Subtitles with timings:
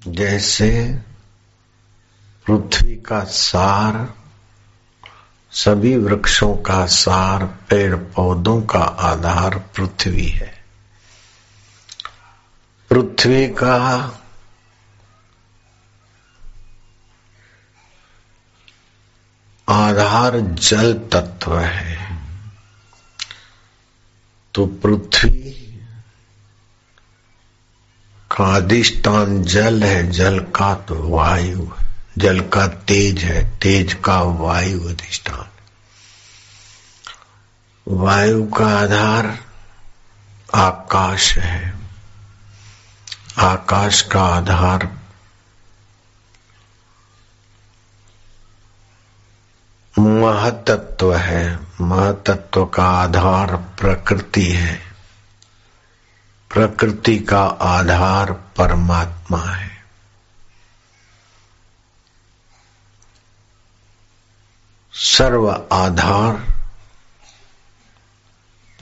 [0.00, 0.98] जैसे
[2.46, 4.14] पृथ्वी का सार,
[5.50, 10.64] सभी वृक्षों का सार पेड़ पौधों का आधार पृथ्वी है।
[12.90, 13.76] पृथ्वी का
[19.68, 22.18] आधार जल तत्व है।
[24.54, 25.65] तो पृथ्वी
[28.36, 31.68] का अधिष्ठान जल है, जल का तो वायु
[32.18, 35.46] जल का तेज है, तेज का वायु अधिष्ठान।
[37.88, 39.38] वायु का आधार
[40.54, 41.74] आकाश है।
[43.38, 44.96] आकाश का आधार
[49.98, 54.85] महतत्व है। महतत्व का आधार प्रकृति है।
[56.56, 59.84] प्रकृति का आधार परमात्मा है।
[64.92, 66.52] सर्व आधार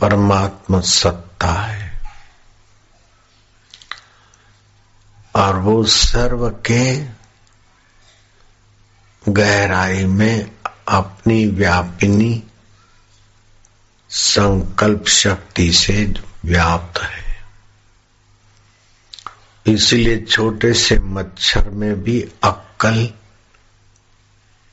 [0.01, 2.03] परमात्मा सत्ता है।
[5.37, 7.05] और वो सर्व के
[9.29, 10.51] गहराई में
[10.89, 12.43] अपनी व्यापिनी
[14.11, 17.24] संकल्प शक्ति से व्याप्त है।
[19.67, 23.09] इसलिए छोटे से मच्छर में भी अक्कल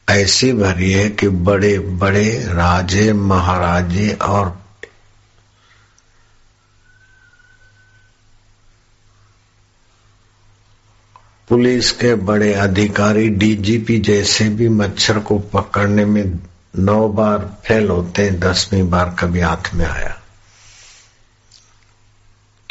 [0.09, 4.62] ऐसी भरी है कि बड़े बड़े राजे, महाराजे और
[11.47, 16.39] पुलिस के बड़े अधिकारी डीजीपी जैसे भी मच्छर को पकड़ने में
[16.75, 20.20] नौ बार फेल होते हैं, दसवीं बार कभी हाथ में आया।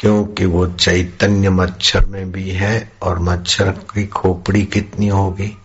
[0.00, 5.58] क्योंकि वो चैतन्य मच्छर में भी है और मच्छर की खोपड़ी कितनी होगी?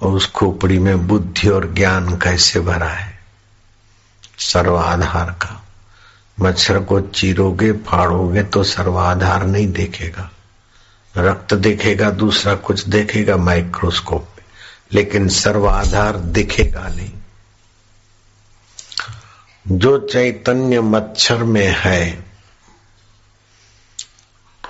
[0.00, 3.18] और उस खोपड़ी में बुद्धि और ज्ञान कैसे भरा है?
[4.38, 5.64] सर्वाधार का।
[6.40, 10.30] मच्छर को चीरोगे, फाड़ोगे तो सर्वाधार नहीं देखेगा।
[11.16, 14.44] रक्त देखेगा, दूसरा कुछ देखेगा माइक्रोस्कोप में
[14.92, 17.12] लेकिन सर्वाधार दिखेगा नहीं।
[19.68, 22.23] जो चैतन्य मच्छर में है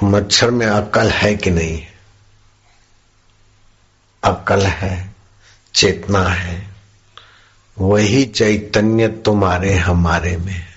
[0.02, 1.86] मच्छर में अकल है कि नहीं?
[4.24, 5.14] अकल है,
[5.74, 6.74] चेतना है।
[7.78, 10.74] वही चैतन्य तुम्हारे हमारे में है।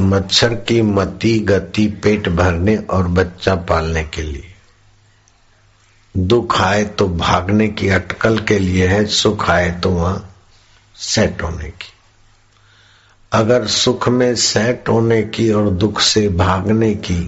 [0.00, 4.54] मच्छर की मति गति पेट भरने और बच्चा पालने के लिए।
[6.16, 10.36] दुख आए तो भागने की अटकल के लिए है, सुख आए तो वहाँ
[10.96, 11.91] सेट होने की।
[13.32, 17.22] अगर सुख में सेट होने की और दुख से भागने की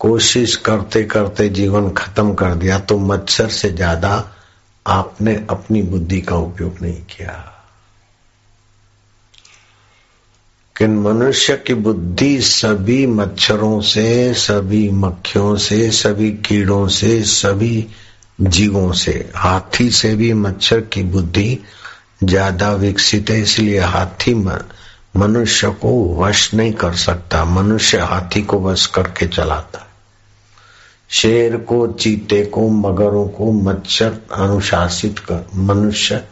[0.00, 4.12] कोशिश करते करते जीवन खत्म कर दिया तो मच्छर से ज़्यादा
[4.86, 7.32] आपने अपनी बुद्धि का उपयोग नहीं किया।
[10.76, 17.86] कि मनुष्य की बुद्धि सभी मच्छरों से, सभी मक्खियों से, सभी कीड़ों से, सभी
[18.40, 21.58] जीवों से, हाथी से भी मच्छर की बुद्धि
[22.24, 24.34] ज़्यादा विकसित है, इसलिए हाथी
[25.16, 29.86] मनुष्य को वश नहीं कर सकता, मनुष्य हाथी को वश करके चलाता है।
[31.10, 36.24] शेर को, चीते को, मगरों को मच्छर अनुशासित कर, मनुष्य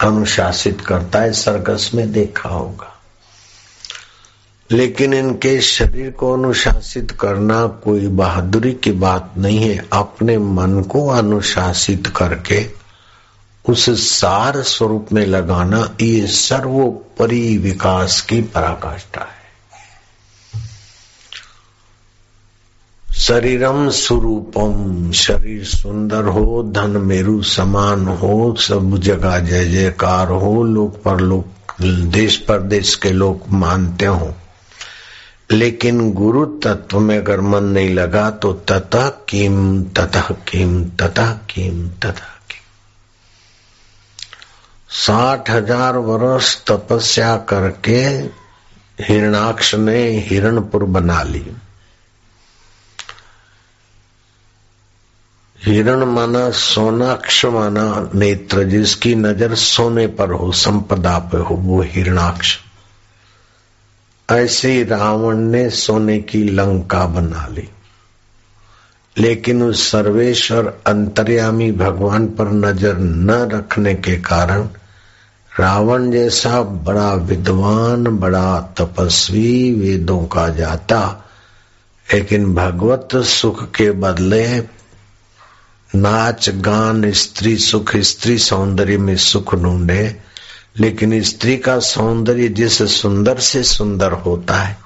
[0.00, 3.00] अनुशासित करता है सर्कस में देखा होगा।
[4.70, 11.08] लेकिन इनके शरीर को अनुशासित करना कोई बहादुरी की बात नहीं है, अपने मन को
[11.08, 12.83] अनुशासित करके
[13.68, 19.44] उस सार स्वरूप में लगाना ये सर्वोपरि विकास की पराकाष्ठा है।
[23.14, 31.02] शरीरम स्वरूपम शरीर सुंदर हो, धन मेरु समान हो, सब जगह जय जयकार हो, लोक
[31.02, 31.46] पर लोक,
[31.82, 34.34] देश परदेश के लोग मानते हो।
[35.50, 41.88] लेकिन गुरु तत्व में अगर मन नहीं लगा तो ततः किम ततः किम ततः किम,
[41.88, 42.33] ततः
[44.96, 48.04] साठ हज़ार वर्ष तपस्या करके
[49.00, 51.56] हिरणाक्ष ने हिरणपुर बना ली।
[55.64, 62.58] हिरण माना सोनाक्ष माना नेत्र, जिसकी नज़र सोने पर हो, संपदा पे हो, वो हिरणाक्ष।
[64.30, 67.68] ऐसे ही रावण ने सोने की लंका बना ली।
[69.18, 74.68] लेकिन उस सर्वेश्वर अंतर्यामी भगवान पर नज़र न रखने के कारण
[75.60, 81.00] रावण जैसा बड़ा विद्वान, बड़ा तपस्वी वेदों का जाता,
[82.08, 84.46] लेकिन भगवत सुख के बदले
[85.90, 90.16] नाच, गान, स्त्री सुख, स्त्री सौंदर्य में सुख ढूंढे,
[90.76, 94.76] लेकिन स्त्री का सौंदर्य जिस सुंदर से सुंदर होता है,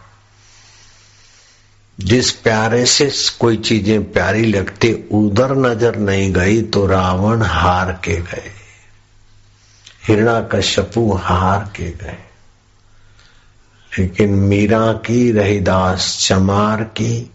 [1.98, 8.20] जिस प्यारे से कोई चीज़ें प्यारी लगती, उधर नज़र नहीं गई तो रावण हार के
[8.22, 8.52] गए।
[10.08, 12.18] हिरणा कश्यपु हार के गए।
[13.98, 17.30] लेकिन मीरा की, रहीदास चमार की,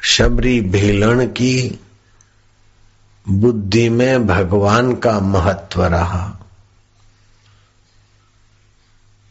[0.00, 1.80] शबरी भीलन की
[3.28, 6.40] बुद्धि में भगवान का महत्व रहा।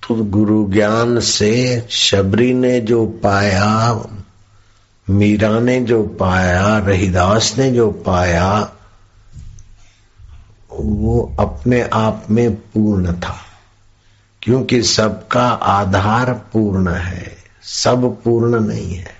[0.07, 4.01] तो गुरु ज्ञान से शबरी ने जो पाया,
[5.09, 8.71] मीरा ने जो पाया, रहीदास ने जो पाया
[10.79, 13.37] वो अपने आप में पूर्ण था।
[14.41, 19.15] क्योंकि सबका आधार पूर्ण है, सब पूर्ण नहीं है।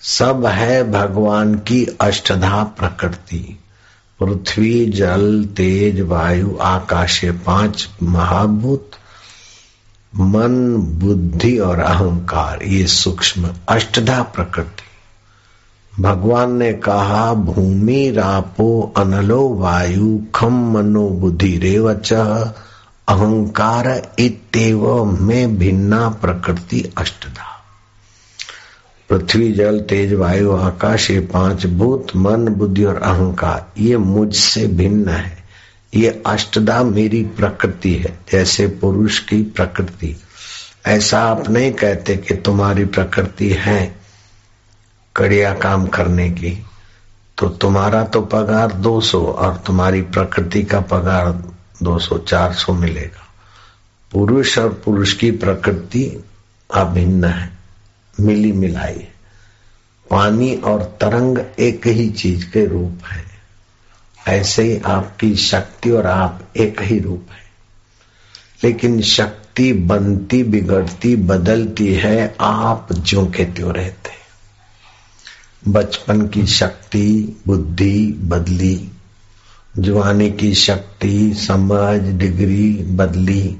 [0.00, 3.58] सब है भगवान की अष्टधा प्रकृति।
[4.22, 8.90] पृथ्वी, जल, तेज, वायु, आकाश पाँच महाभूत,
[10.16, 14.87] मन, बुद्धि और अहंकार, ये सूक्ष्म अष्टधा प्रकृति।
[16.00, 22.12] भगवान ने कहा, भूमि रापो अनलो वायु खम मनो बुद्धि रेवच।
[23.08, 27.64] अहंकार इतव में भिन्ना प्रकृति अष्टधा।
[29.08, 35.08] पृथ्वी, जल, तेज, वायु, आकाश, ये पाँच भूत, मन, बुद्धि और अहंकार, ये मुझसे भिन्न
[35.08, 35.38] है।
[35.94, 40.16] ये अष्टदा मेरी प्रकृति है, जैसे पुरुष की प्रकृति।
[40.86, 43.97] ऐसा आप नहीं कहते कि तुम्हारी प्रकृति है।
[45.16, 46.64] कड़िया काम करने की
[47.38, 51.44] तो तुम्हारा तो पगार 200 और तुम्हारी प्रकृति का पगार
[51.82, 53.26] 200 400 मिलेगा।
[54.12, 56.24] पुरुष और पुरुष की प्रकृति
[56.74, 57.50] अभिन्न है,
[58.20, 59.08] मिली मिलाई
[60.10, 63.24] पानी और तरंग एक ही चीज़ के रूप है।
[64.28, 67.48] ऐसे ही आपकी शक्ति और आप एक ही रूप है।
[68.64, 74.10] लेकिन शक्ति बनती, बिगड़ती, बदलती है, आप जो के त्यों रहते
[75.68, 78.90] बचपन की शक्ति, बुद्धि बदली।
[79.78, 83.56] जवानी की शक्ति समझ डिग्री बदली।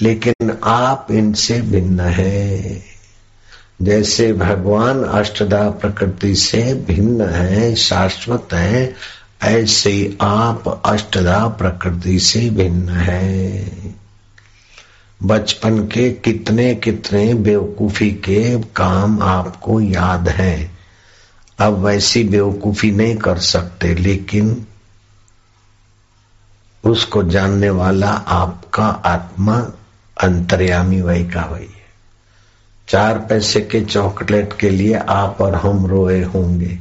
[0.00, 2.82] लेकिन आप इनसे भिन्न है।
[3.82, 8.94] जैसे भगवान अष्टदा प्रकृति से भिन्न है, शाश्वत है,
[9.42, 13.72] ऐसे आप अष्टदा प्रकृति से भिन्न है।
[15.22, 20.77] बचपन के कितने कितने बेवकूफ़ी के काम आपको याद है।
[21.58, 24.66] अब वैसी बेवकूफ़ी नहीं कर सकते, लेकिन
[26.84, 29.72] उसको जानने वाला आपका आत्मा
[30.22, 31.78] अंतर्यामी वही का वही है।
[32.88, 36.78] चार पैसे के चॉकलेट के लिए आप और हम रोए होंगे।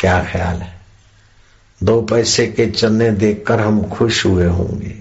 [0.00, 0.80] क्या ख्याल है?
[1.82, 5.00] दो पैसे के चने देखकर हम खुश हुए होंगे।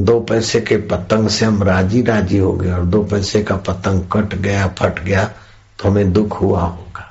[0.00, 4.02] दो पैसे के पतंग से हम राज़ी राज़ी हो गए और दो पैसे का पतंग
[4.12, 5.32] कट गया, फट गया।
[5.78, 7.04] तो हमें दुख हुआ होगा।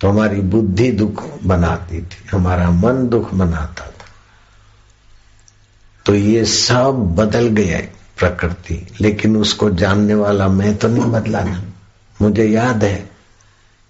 [0.00, 4.06] तो हमारी बुद्धि दुख बनाती थी, हमारा मन दुख बनाता था।
[6.06, 11.42] तो ये सब बदल गया है प्रकृति, लेकिन उसको जानने वाला मैं तो नहीं बदला
[11.44, 11.62] ना
[12.20, 13.10] मुझे याद है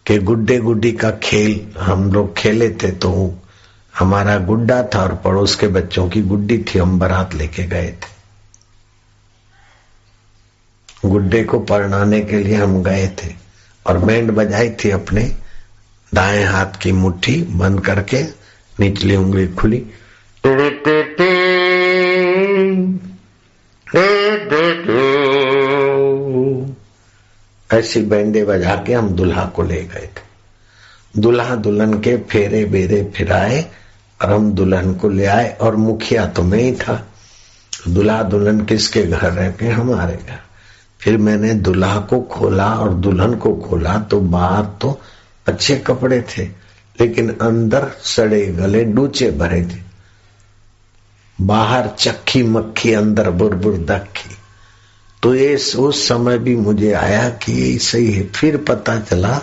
[0.07, 3.11] कि गुड्डे गुड्डी का खेल हम लोग खेले थे तो
[3.95, 8.17] हमारा गुड्डा था और पड़ोस के बच्चों की गुड्डी थी, हम बारात लेके गए थे।
[11.05, 13.29] गुड्डे को परनाने के लिए हम गए थे।
[13.89, 15.37] और बैंड बजाई थी अपने
[16.15, 18.23] दाएँ हाथ की मुट्ठी बंद करके
[18.81, 19.87] निचली उंगली खुली।
[27.73, 30.29] ऐसी बैंडे बजा के हम दुल्हा को ले गए थे।
[31.21, 33.67] दुल्हा दुल्हन के फेरे बेरे फिराए
[34.23, 37.09] और हम दुल्हन को ले आए और मुखिया तो मैं ही था।
[37.89, 39.67] दुल्हा दुल्हन किसके घर रह के?
[39.67, 40.48] हमारे घर।
[41.01, 44.99] फिर मैंने दुल्हा को खोला और दुल्हन को खोला तो बाहर तो
[45.47, 46.45] अच्छे कपड़े थे,
[46.99, 49.87] लेकिन अंदर सड़े गले डूचे भरे थे।
[51.39, 54.37] बाहर चक्की मक्खी अंदर बुरबुर दखी
[55.23, 59.41] तो ये उस समय भी मुझे आया कि ये सही है। फिर पता चला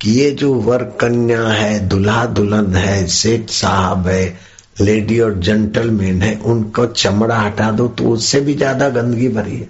[0.00, 4.38] कि ये जो वर कन्या है, दुल्हा दुल्हन है, सेठ साहब है,
[4.80, 9.68] लेडी और जेंटलमैन है, उनको चमड़ा हटा दो तो उससे भी ज़्यादा गंदगी भरी है।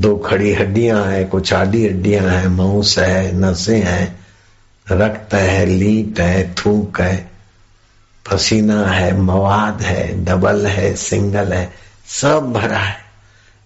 [0.00, 4.18] दो खड़ी हड्डियाँ हैं, कुछ आधी हड्डियाँ है, मांस है, नसें है,
[4.86, 7.30] रक्त है, लीट है, थूक है,
[8.24, 11.72] पसीना है, मवाद है, डबल है, सिंगल है,
[12.08, 13.02] सब भरा है।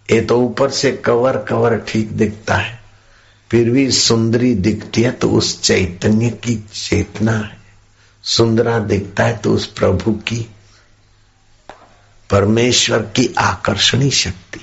[0.08, 2.78] ये तो ऊपर से कवर कवर ठीक दिखता है।
[3.50, 7.56] फिर भी सुंदरी दिखती है तो उस चैतन्य की चेतना है।
[8.24, 10.46] सुंदरा दिखता है तो उस प्रभु की,
[12.30, 14.60] परमेश्वर की आकर्षणी शक्ति।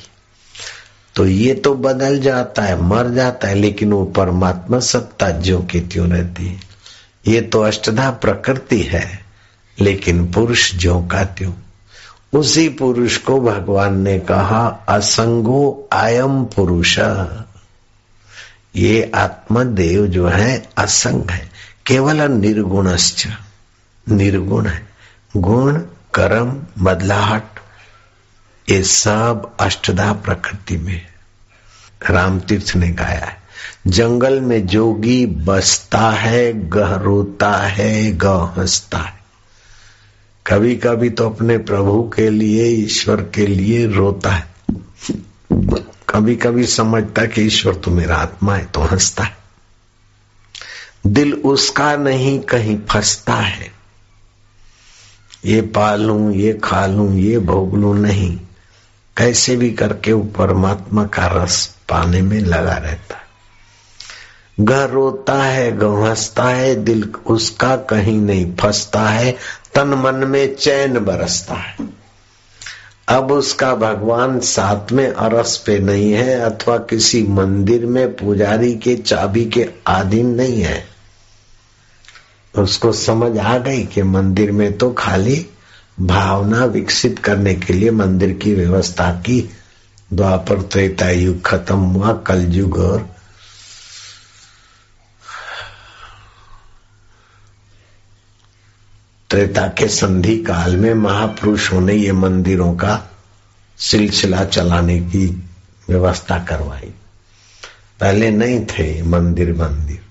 [1.15, 5.81] तो ये तो बदल जाता है, मर जाता है, लेकिन वो परमात्मा सत्ता जो की
[5.81, 6.59] त्यों रहती है।
[7.27, 9.25] ये तो अष्टधा प्रकृति है,
[9.79, 11.53] लेकिन पुरुष जो का त्यों।
[12.39, 16.99] उसी पुरुष को भगवान ने कहा, असंगो आयम पुरुष।
[18.75, 21.51] ये आत्मदेव जो है, असंग है,
[21.85, 23.27] केवल निर्गुणश्च।
[24.09, 24.87] निर्गुण है।
[25.37, 25.79] गुण,
[26.13, 27.54] कर्म, बदलाहट।
[28.69, 31.01] ये सब अष्टधा प्रकृति में
[32.09, 33.37] राम तीर्थ ने गाया है।
[33.87, 39.13] जंगल में जोगी बसता है, गह रोता है ग हंसता है।
[40.47, 44.47] कभी कभी तो अपने प्रभु के लिए, ईश्वर के लिए रोता है।
[46.09, 49.37] कभी कभी समझता कि ईश्वर तो मेरा आत्मा है तो हंसता है।
[51.07, 53.71] दिल उसका नहीं, कहीं फंसता है।
[55.45, 58.39] ये पालू, ये खा लू, ये भोग लू, नहीं।
[59.17, 63.25] कैसे भी करके वो परमात्मा का रस पाने में लगा रहता है।
[64.59, 69.37] घर रोता है गौ हंसता है, दिल उसका कहीं नहीं फंसता है,
[69.73, 71.77] तन मन में चैन बरसता है।
[73.07, 78.95] अब उसका भगवान साथ में अरस पे नहीं है, अथवा किसी मंदिर में पुजारी के
[78.95, 80.87] चाबी के आधीन नहीं है।
[82.57, 85.47] उसको समझ आ गई कि मंदिर में तो खाली
[85.99, 89.49] भावना विकसित करने के लिए मंदिर की व्यवस्था की।
[90.13, 93.15] द्वापर त्रेता युग खत्म हुआ कल युग और
[99.29, 103.11] त्रेता के संधि काल में महापुरुषों ने ये मंदिरों का
[103.77, 105.43] सिलसिला चलाने की
[105.89, 106.93] व्यवस्था करवाई।
[107.99, 110.04] पहले नहीं थे मंदिर मंदिर।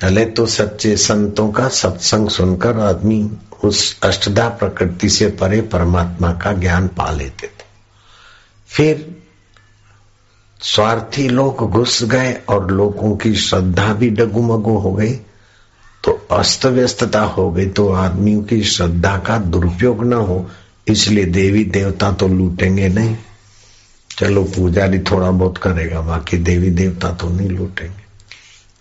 [0.00, 3.30] पहले तो सच्चे संतों का सत्संग सुनकर आदमी
[3.64, 7.64] उस अष्टधा प्रकृति से परे परमात्मा का ज्ञान पा लेते थे।
[8.68, 9.16] फिर
[10.60, 15.14] स्वार्थी लोग घुस गए और लोगों की श्रद्धा भी डगुमगु हो गई।
[16.04, 20.50] तो अस्त व्यस्तता हो गई तो आदमियों की श्रद्धा का दुरुपयोग न हो,
[20.88, 23.16] इसलिए देवी देवता तो लूटेंगे नहीं।
[24.10, 28.03] चलो, पुजारी थोड़ा बहुत करेगा, बाकी देवी देवता तो नहीं लूटेंगे।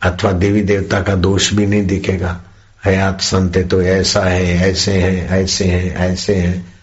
[0.03, 2.39] अथवा देवी देवता का दोष भी नहीं दिखेगा।
[2.85, 6.73] हयात संते तो ऐसा है, ऐसे हैं ऐसे हैं ऐसे हैं।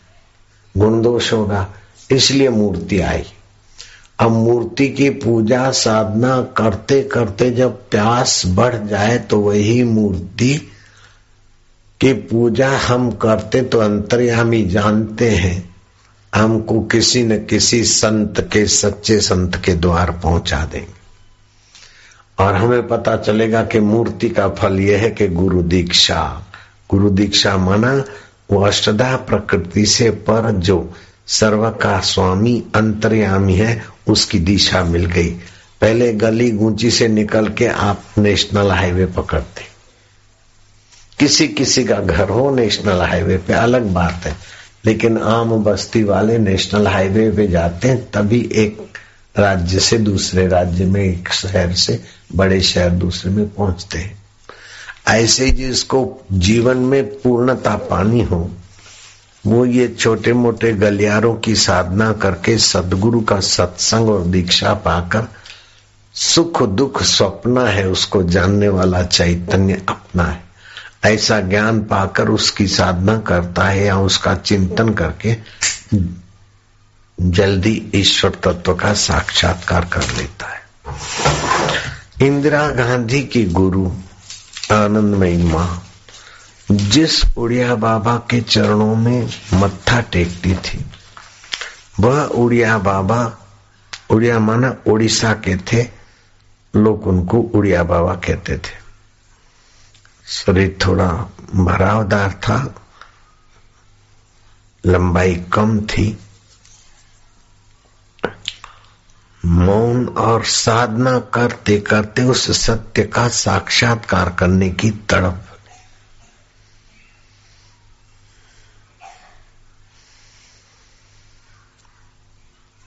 [0.74, 1.66] गुण दोष होगा,
[2.10, 3.24] इसलिए मूर्ति आई।
[4.20, 10.54] अब मूर्ति की पूजा साधना करते करते जब प्यास बढ़ जाए तो वही मूर्ति
[12.00, 15.74] की पूजा हम करते तो अंतर्यामी जानते हैं।
[16.32, 20.99] हमको किसी न किसी संत के, सच्चे संत के द्वार पहुँचा देंगे।
[22.40, 26.46] और हमें पता चलेगा कि मूर्ति का फल यह है कि गुरु दीक्षा।
[26.90, 28.04] गुरु दीक्षा माना
[28.50, 30.94] वो अष्टधा प्रकृति से पर जो
[31.26, 35.30] सर्व का स्वामी अंतर्यामी है, उसकी दिशा मिल गई।
[35.80, 39.62] पहले गली गुंची से निकल के आप नेशनल हाईवे पकड़ते।
[41.18, 44.36] किसी किसी का घर हो, नेशनल हाईवे पे अलग बात है।
[44.84, 48.89] लेकिन आम बस्ती वाले नेशनल हाईवे पे जाते हैं, तभी एक
[49.38, 54.22] राज्य से दूसरे राज्य में, एक शहर से बड़े शहर दूसरे में पहुँचते हैं।
[55.08, 58.50] ऐसे जिसको जीवन में पूर्णता पानी हो,
[59.46, 65.26] वो ये छोटे मोटे गलियारों की साधना करके सदगुरु का सत्संग और दीक्षा पाकर
[66.14, 70.44] सुख, दुख, स्वप्न है, उसको जानने वाला चैतन्य अपना है।
[71.04, 75.36] ऐसा ज्ञान पाकर उसकी साधना करता है या उसका चिंतन करके
[77.20, 80.60] जल्दी ईश्वर तत्व का साक्षात्कार कर लेता है।
[82.26, 83.86] इंदिरा गांधी की गुरु,
[84.72, 85.82] आनंदमयी माँ,
[86.70, 90.86] जिस उड़िया बाबा के चरणों में मत्था टेकती थी,
[92.00, 93.38] वह उड़िया बाबा,
[94.10, 95.88] उड़िया माना उड़ीसा के थे,
[96.76, 98.80] लोग उनको उड़िया बाबा कहते थे।
[100.26, 101.08] शरीर थोड़ा
[101.54, 102.74] भरावदार था,
[104.86, 106.18] लंबाई कम थी
[109.46, 115.46] मौन और साधना करते करते उस सत्य का साक्षात्कार करने की तड़प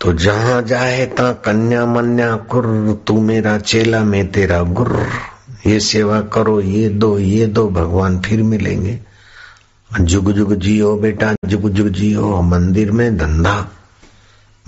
[0.02, 2.66] तो जहाँ जाए ता कन्या मन्या कुर,
[3.08, 5.08] तू मेरा चेला, मैं तेरा गुर।
[5.68, 9.00] ये सेवा करो, ये दो ये दो, भगवान फिर मिलेंगे।
[10.02, 13.68] जुग जुग जियो बेटा, जुग जुग जियो, मंदिर में धंधा।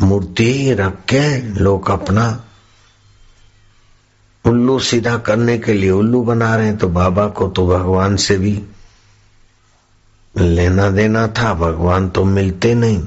[0.01, 2.43] मूर्ति रख के लोग अपना
[4.45, 8.37] उल्लू सीधा करने के लिए उल्लू बना रहे हैं तो बाबा को तो भगवान से
[8.37, 8.61] भी
[10.37, 12.99] लेना देना था, भगवान तो मिलते नहीं।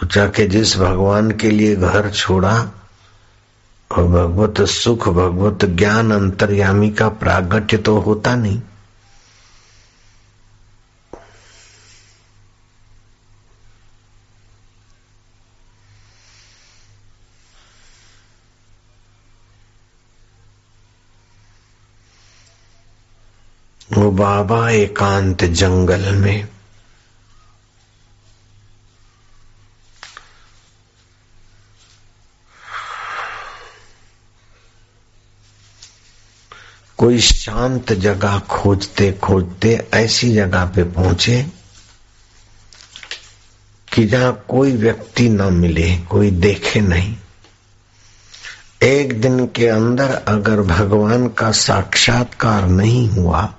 [0.00, 2.70] सोचा कि जिस भगवान के लिए घर छोड़ा,
[3.90, 8.62] और भगवत सुख, भगवत ज्ञान, अंतर्यामी का प्रागट्य तो होता नहीं।
[24.10, 26.48] बाबा एकांत जंगल में।
[36.98, 41.46] कोई शांत जगह खोजते खोजते ऐसी जगह पे पहुँचे
[43.94, 47.16] कि जहाँ कोई व्यक्ति न मिले, कोई देखे नहीं।
[48.82, 53.54] एक दिन के अंदर अगर भगवान का साक्षात्कार नहीं हुआ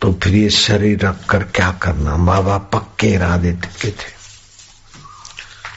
[0.00, 2.16] तो फिर ये शरीर रखकर क्या करना?
[2.16, 4.18] बाबा पक्के इरादे के थे।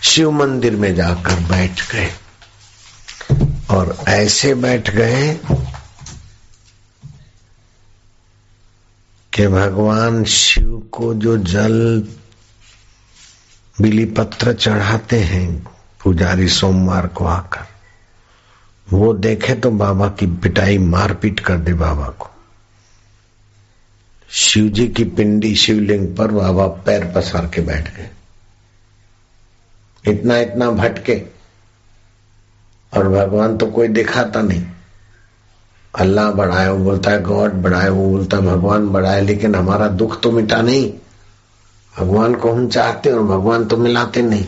[0.03, 2.13] शिव मंदिर में जाकर बैठ गए।
[3.69, 5.39] और ऐसे बैठ गए
[9.33, 12.07] कि भगवान शिव को जो जल,
[13.81, 15.67] बिली पत्र चढ़ाते हैं,
[16.03, 17.67] पुजारी सोमवार को आकर,
[18.89, 22.30] वो देखे तो बाबा की पिटाई मारपीट कर दे बाबा को।
[24.33, 28.09] शिव जी की पिंडी शिवलिंग पर बाबा पैर पसार के बैठ गए।
[30.07, 31.23] इतना इतना भटके।
[32.93, 34.65] और भगवान तो कोई दिखाता नहीं।
[35.95, 40.21] अल्लाह बढ़ाए, वो बोलता है, गॉड बढ़ाए, वो बोलता है, भगवान बढ़ाए, लेकिन हमारा दुख
[40.21, 40.93] तो मिटा नहीं।
[41.99, 44.45] भगवान को हम चाहते और भगवान तो मिलाते नहीं।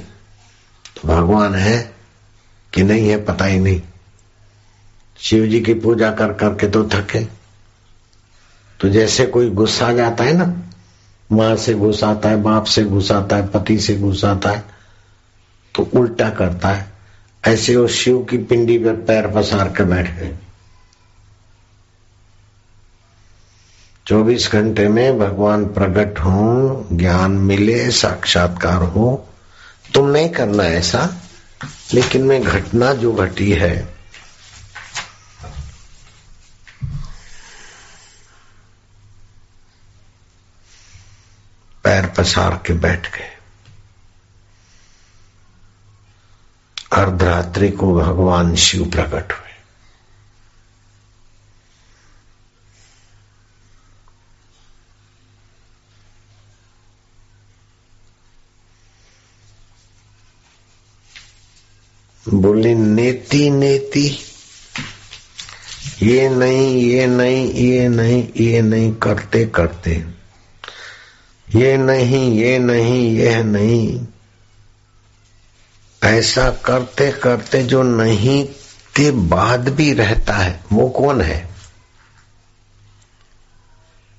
[0.96, 1.94] तो भगवान है
[2.74, 3.82] कि नहीं है, पता ही नहीं।
[5.18, 7.43] शिव जी की पूजा कर करके तो थके।
[8.84, 10.62] तो जैसे कोई गुस्सा जाता है ना,
[11.32, 14.64] माँ से घुसाता है, बाप से घुसाता है, पति से घुसाता है
[15.76, 16.94] तो उल्टा करता है।
[17.48, 20.36] ऐसे वो शिव की पिंडी पर पैर पसार कर बैठ गए
[24.08, 29.28] चौबीस घंटे में भगवान प्रकट हो, ज्ञान मिले, साक्षात्कार हो।
[29.94, 31.18] तुम नहीं करना ऐसा,
[31.94, 33.93] लेकिन मैं घटना जो घटी है
[41.84, 43.30] पैर पसार के बैठ गए।
[46.94, 49.44] अर्धरात्रि को भगवान शिव प्रकट हुए।
[62.38, 64.20] बोली, नेति नेति,
[66.02, 70.13] ये नहीं ये नहीं ये नहीं ये नहीं, करते करते
[71.56, 74.06] ये नहीं ये नहीं यह नहीं।
[76.04, 78.46] ऐसा करते करते जो नहीं
[78.96, 81.50] के बाद भी रहता है। वो कौन है?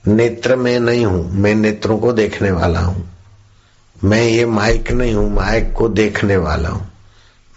[0.06, 3.10] नेत्र में नहीं हूँ, मैं नेत्रों को देखने वाला हूँ।
[4.04, 6.92] मैं ये माइक नहीं हूँ, माइक को देखने वाला हूँ।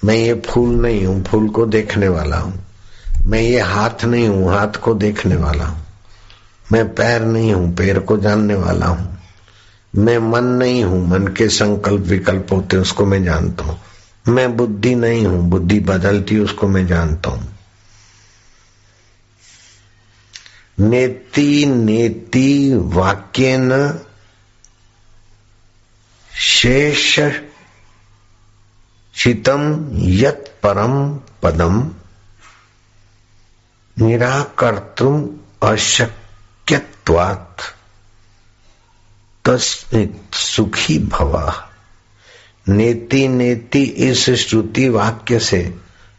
[0.03, 2.65] मैं ये फूल नहीं हूँ, फूल को देखने वाला हूँ।
[3.25, 5.85] मैं ये हाथ नहीं हूँ, हाथ को देखने वाला हूँ।
[6.71, 9.16] मैं पैर नहीं हूँ, पैर को जानने वाला हूँ।
[9.95, 13.79] मैं मन नहीं हूँ, मन के संकल्प विकल्प होते उसको मैं जानता हूँ।
[14.27, 17.57] मैं बुद्धि नहीं हूँ, बुद्धि बदलती उसको मैं जानता हूँ।
[20.79, 23.99] नेति नेति वाक्य न
[26.35, 27.19] शेष
[29.15, 31.91] शितम यत परम पदम
[33.99, 35.29] निराकर्तुम
[35.63, 37.76] अशक्यवात तस्मित
[40.33, 41.69] सुखी भवा।
[42.69, 45.73] नेति नेति इस श्रुति वाक्य से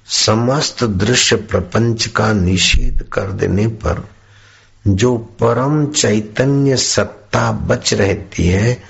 [0.06, 4.08] समस्त दृश्य प्रपंच का निषेध कर देने पर
[4.86, 8.82] जो परम चैतन्य सत्ता बच रहती है,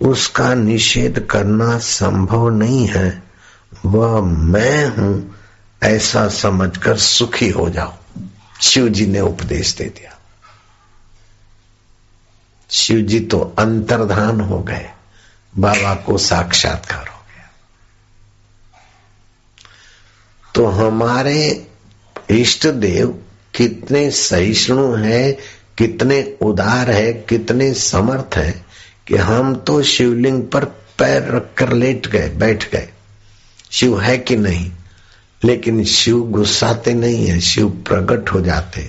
[0.00, 3.22] उसका निषेध करना संभव नहीं है।
[3.86, 5.34] वह मैं हूँ,
[5.82, 7.92] ऐसा समझकर सुखी हो जाओ।
[8.60, 10.13] शिव जी ने उपदेश दे दिया।
[12.74, 14.90] शिव जी तो अंतर्धान हो गए।
[15.58, 17.50] बाबा को साक्षात्कार हो गया।
[20.54, 21.66] तो हमारे
[22.30, 23.22] इष्ट देव
[23.54, 25.32] कितने सहिष्णु है,
[25.78, 28.64] कितने उदार है, कितने समर्थ है
[29.06, 30.64] कि हम तो शिवलिंग पर
[30.98, 32.88] पैर रखकर लेट गए, बैठ गए।
[33.70, 34.72] शिव है कि नहीं?
[35.44, 38.80] लेकिन शिव गुस्साते नहीं है, शिव प्रकट हो जाते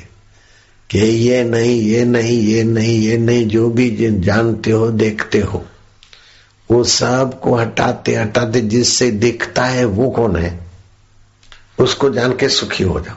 [0.89, 5.65] कि ये नहीं ये नहीं ये नहीं ये नहीं, जो भी जानते हो, देखते हो।
[6.71, 10.60] वो सबको हटाते हटाते, जिससे दिखता है वो कौन है?
[11.80, 13.15] उसको जान के सुखी हो जाओ।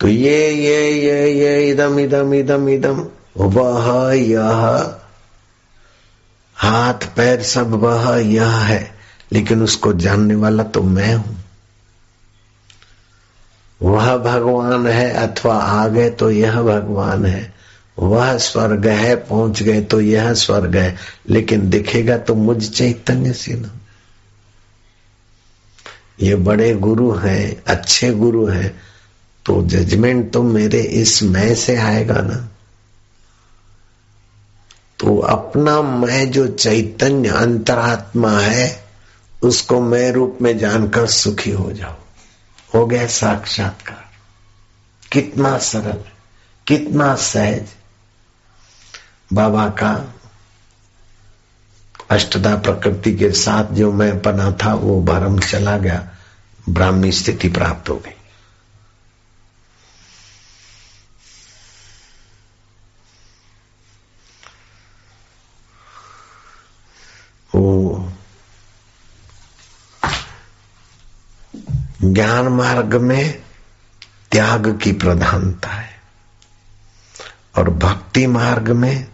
[0.00, 4.94] तो ये ये ये ये, इदम इदम इदम इदम, वह, यह,
[6.54, 9.00] हाथ, पैर सब वह, यह है।
[9.32, 11.39] लेकिन उसको जानने वाला तो मैं हूँ।
[13.90, 17.54] वह भगवान है अथवा आ गए तो यह भगवान है।
[17.98, 20.96] वह स्वर्ग है, पहुँच गए तो यह स्वर्ग है।
[21.28, 23.70] लेकिन दिखेगा तो मुझ चैतन्य से ना
[26.20, 28.80] ये बड़े गुरु हैं, अच्छे गुरु हैं
[29.46, 32.48] तो जजमेंट तो मेरे इस मैं से आएगा ना।
[34.98, 38.84] तो अपना मैं जो चैतन्य अंतरात्मा है,
[39.42, 41.94] उसको मैं रूप में जानकर सुखी हो जाओ
[42.74, 44.08] हो गया साक्षात्कार।
[45.12, 46.04] कितना सरल,
[46.66, 47.68] कितना सहज।
[49.32, 50.14] बाबा का
[52.10, 56.08] अष्टदा प्रकृति के साथ जो मैं पना था, वो भरम चला गया,
[56.68, 58.10] ब्राह्मी स्थिति प्राप्त हो गई
[67.54, 68.12] वो
[72.14, 73.42] ज्ञान मार्ग में
[74.32, 76.00] त्याग की प्रधानता है।
[77.56, 79.08] और भक्ति मार्ग में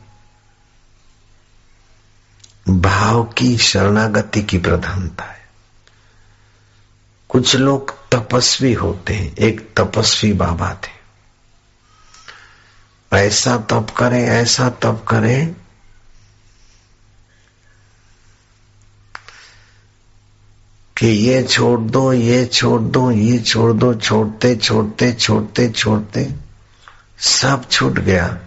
[2.68, 5.48] भाव की शरणागति की प्रधानता है।
[7.28, 10.96] कुछ लोग तपस्वी होते हैं, एक तपस्वी बाबा थे।
[13.16, 15.56] ऐसा तप करें, ऐसा तप करें
[20.96, 26.34] कि ये छोड़ दो, ये छोड़ दो, ये छोड़ दो, छोड़ते छोड़ते छोड़ते छोड़ते,
[27.18, 28.38] सब छूट गया।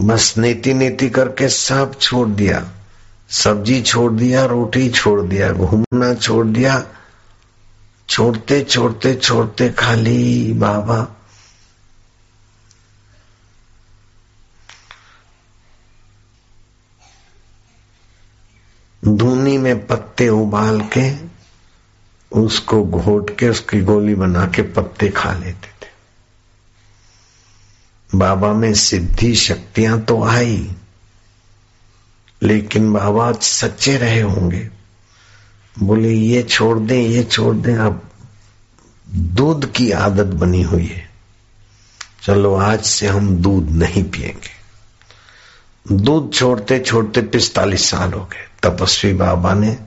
[0.00, 2.70] बस नीति नीति करके सब छोड़ दिया।
[3.30, 6.86] सब्ज़ी छोड़ दिया, रोटी छोड़ दिया, घूमना छोड़ दिया।
[8.08, 11.23] छोड़ते छोड़ते छोड़ते खाली बाबा।
[19.08, 21.34] धूनी में पत्ते उबाल के
[22.32, 25.90] उसको घोट के उसकी गोली बना के पत्ते खा लेते थे।
[28.18, 30.76] बाबा में सिद्धि शक्तियाँ तो आई,
[32.42, 34.70] लेकिन बाबा सच्चे रहे होंगे।
[35.78, 38.10] बोले, ये छोड़ दें, ये छोड़ दें, अब
[39.08, 41.10] दूध की आदत बनी हुई है।
[42.22, 44.64] चलो, आज से हम दूध नहीं पिएँगे
[45.94, 49.78] दूध छोड़ते छोड़ते पिस्तालीस साल हो गए तपस्वी बाबा ने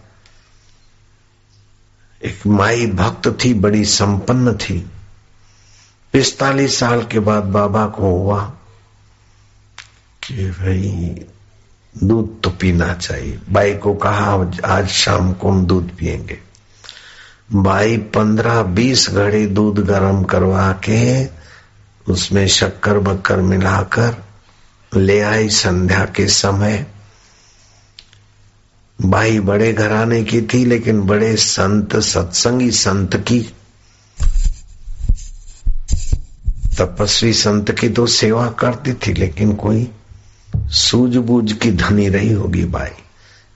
[2.23, 4.91] एक माई भक्त थी, बड़ी संपन्न थी।
[6.13, 8.43] पिस्तालीस साल के बाद बाबा को हुआ
[10.23, 11.25] कि भाई,
[12.03, 14.33] दूध तो पीना चाहिए। बाई को कहा,
[14.65, 16.39] आज शाम को हम दूध पिएँगे
[17.53, 21.25] बाई पंद्रह बीस घड़ी दूध गर्म करवा के
[22.11, 24.15] उसमें शक्कर बक्कर मिलाकर
[24.95, 26.85] ले आई। संध्या के समय
[29.01, 33.53] बाई बड़े घराने की थी, लेकिन बड़े संत, सत्संगी संत की।
[36.79, 39.91] तपस्वी संत की तो सेवा करती थी, लेकिन कोई
[40.55, 42.89] सूझबूझ की धनी रही होगी बाई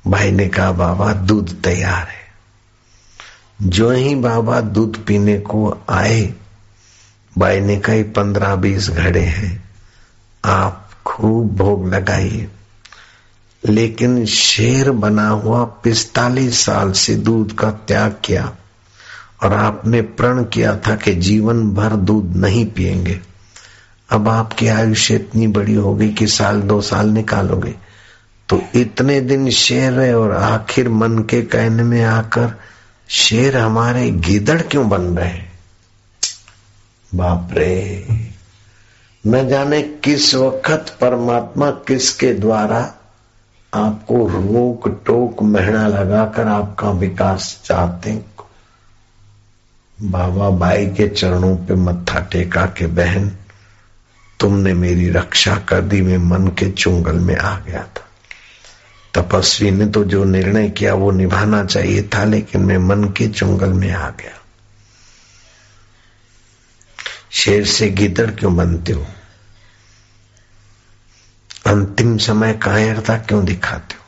[0.07, 2.21] भाई ने कहा, बाबा, दूध तैयार है।
[3.61, 6.33] जो ही बाबा दूध पीने को आए,
[7.37, 9.69] भाई ने कही, पंद्रह बीस घड़े हैं।
[10.45, 12.49] आप खूब भोग लगाइए।
[13.69, 18.55] लेकिन शेर बना हुआ पिस्तालीस साल से दूध का त्याग किया
[19.43, 23.21] और आपने प्रण किया था कि जीवन भर दूध नहीं पिएँगे
[24.09, 27.75] अब आपकी आयुष्य इतनी बड़ी हो गई कि साल दो साल निकालोगे।
[28.49, 32.59] तो इतने दिन शेर है और आखिर मन के कहने में आकर
[33.09, 35.41] शेर हमारे गिदड़ क्यों बन रहे?
[37.15, 38.07] बाप रे,
[39.27, 42.93] न जाने किस वक्त परमात्मा किसके द्वारा
[43.73, 48.21] आपको रोक टोक महना लगाकर आपका विकास चाहते
[50.01, 53.31] बाबा बाई के चरणों पे मत्था टेका के बहन,
[54.39, 58.07] तुमने मेरी रक्षा कर दी, मैं मन के चुंगल में आ गया था।
[59.13, 63.69] तपस्वी ने तो जो निर्णय किया वो निभाना चाहिए था, लेकिन मैं मन के चुंगल
[63.69, 64.41] में आ गया।
[67.31, 69.05] शेर से गिदड़ क्यों बनते हो?
[71.65, 74.01] अंतिम समय कायरता क्यों दिखाते हो?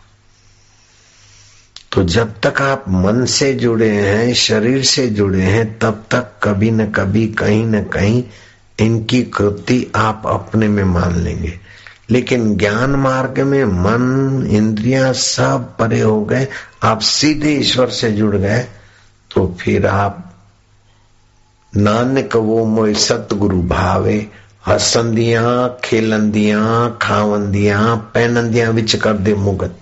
[1.92, 6.72] तो जब तक आप मन से जुड़े हैं, शरीर से जुड़े हैं, तब तक कभी
[6.72, 8.24] न कभी, कहीं न कहीं
[8.80, 11.60] इनकी कृति आप अपने में मान लेंगे।
[12.10, 16.48] लेकिन ज्ञान मार्ग में मन, इंद्रियाँ सब परे हो गए,
[16.84, 18.68] आप सीधे ईश्वर से जुड़ गए
[19.32, 20.30] तो फिर आप
[21.78, 24.30] नानक वो मोय सतगुरु भावे
[25.84, 29.80] खेलंदियाँ खावंदियाँ पहनंदियाँ विच कर दे मुगत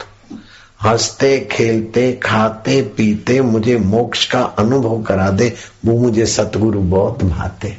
[0.83, 7.77] हँसते खेलते खाते पीते मुझे मोक्ष का अनुभव करा दे वो मुझे सतगुरु बहुत भाते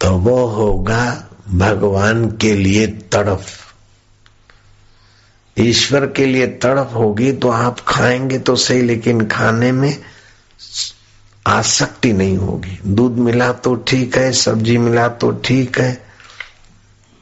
[0.00, 3.46] तो वो होगा भगवान के लिए तड़फ
[5.58, 10.02] ईश्वर के लिए तड़फ होगी तो आप खाएँगे तो सही लेकिन खाने में
[11.46, 16.06] आसक्ति नहीं होगी। दूध मिला तो ठीक है, सब्ज़ी मिला तो ठीक है।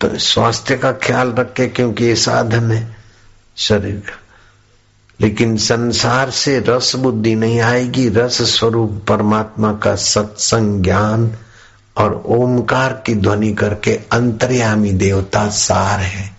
[0.01, 2.97] तो स्वास्थ्य का ख्याल रखे क्योंकि ये साधन है
[3.57, 4.21] शरीर का।
[5.21, 11.37] लेकिन संसार से रस बुद्धि नहीं आएगी, रस स्वरूप परमात्मा का सत्संग ज्ञान
[11.97, 16.37] और ओमकार की ध्वनि करके अंतर्यामी देवता सार है।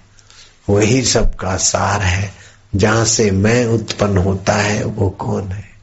[0.70, 2.34] वही सबका सार है।
[2.76, 5.75] जहाँ से मैं उत्पन्न होता है, वो कौन है?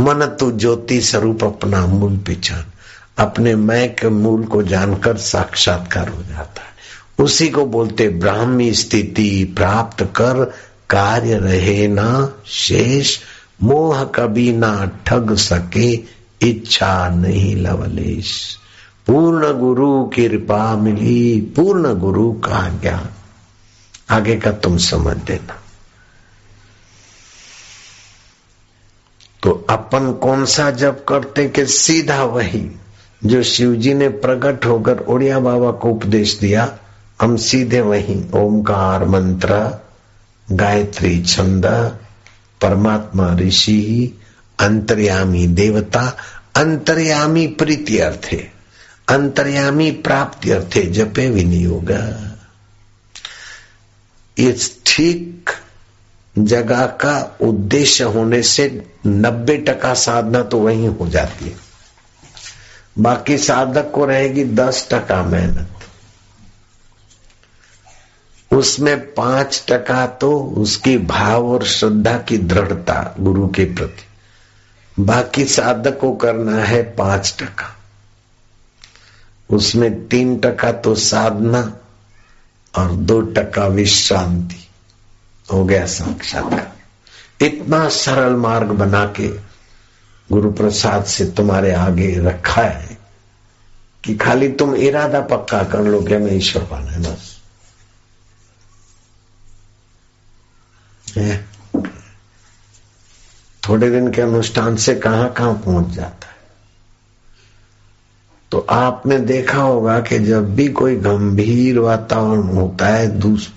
[0.00, 2.64] मन तू ज्योति स्वरूप अपना मूल पहचान।
[3.18, 6.76] अपने मैं के मूल को जानकर साक्षात्कार हो जाता है।
[7.18, 10.54] उसी को बोलते ब्राह्मी स्थिति प्राप्त कर,
[10.90, 13.18] कार्य रहे ना शेष,
[13.62, 15.92] मोह कभी ना ठग सके,
[16.42, 18.58] इच्छा नहीं लवलेश।
[19.06, 23.08] पूर्ण गुरु की कृपा मिली, पूर्ण गुरु का ज्ञान।
[24.10, 25.62] आगे का तुम समझ देना।
[29.46, 32.70] तो अपन कौन सा जब करते कि सीधा वही,
[33.24, 36.78] जो शिव जी ने प्रकट होकर उड़िया बाबा को उपदेश दिया,
[37.20, 39.80] हम सीधे वही। ओमकार मंत्र,
[40.52, 41.66] गायत्री छंद,
[42.60, 44.18] परमात्मा ऋषि,
[44.58, 46.16] अंतर्यामी देवता,
[46.56, 48.36] अंतर्यामी प्रीति अर्थ,
[49.08, 51.90] अंतर्यामी प्राप्ति अर्थे, जपे विनियोग।
[54.86, 55.50] ठीक
[56.38, 61.56] जगह का उद्देश्य होने से नब्बे टका साधना तो वही हो जाती है।
[62.98, 65.68] बाकी साधक को रहेगी दस टका मेहनत।
[68.52, 75.98] उसमें पाँच टका तो उसकी भाव और श्रद्धा की दृढ़ता गुरु के प्रति। बाकी साधक
[75.98, 77.76] को करना है पाँच टका।
[79.50, 81.76] उसमें तीन टका तो साधना
[82.74, 84.65] और दो टका विश्रांति।
[85.52, 86.76] हो गया साक्षात्कार
[87.46, 89.28] इतना सरल मार्ग बना के
[90.32, 92.98] गुरु प्रसाद से तुम्हारे आगे रखा है
[94.04, 97.36] कि खाली तुम इरादा पक्का कर लो क्या मैं ईश्वर पाना है, बस।
[103.68, 106.35] थोड़े दिन के अनुष्ठान से कहाँ कहाँ पहुँच जाता है?
[108.50, 113.08] तो आपने देखा होगा कि जब भी कोई गंभीर वातावरण होता है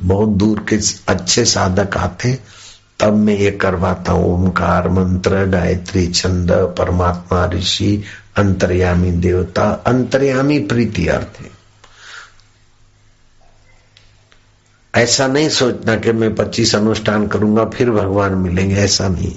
[0.03, 2.39] बहुत दूर के अच्छे साधक आते
[2.99, 8.03] तब मैं ये करवाता हूँ। ओमकार मंत्र, गायत्री छंद, परमात्मा ऋषि,
[8.37, 11.51] अंतर्यामी देवता, अंतर्यामी प्रीति अर्थ है।
[14.95, 19.35] ऐसा नहीं सोचना कि मैं पच्चीस अनुष्ठान करूँगा, फिर भगवान मिलेंगे, ऐसा नहीं।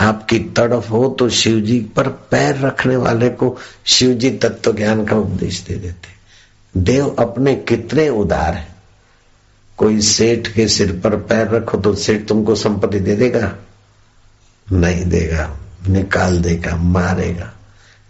[0.00, 5.06] आपकी तड़फ हो तो शिव जी पर पैर रखने वाले को शिव जी तत्व ज्ञान
[5.06, 6.12] का उपदेश दे देते।
[6.80, 8.74] देव अपने कितने उदार है।
[9.76, 13.56] कोई सेठ के सिर पर पैर रखो तो सेठ तुमको संपत्ति दे देगा?
[14.72, 17.52] नहीं देगा। निकाल देगा, मारेगा।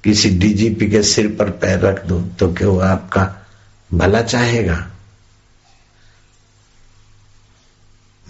[0.05, 3.47] किसी डीजीपी के सिर पर पैर रख दो तो क्यों आपका
[3.95, 4.91] भला चाहेगा।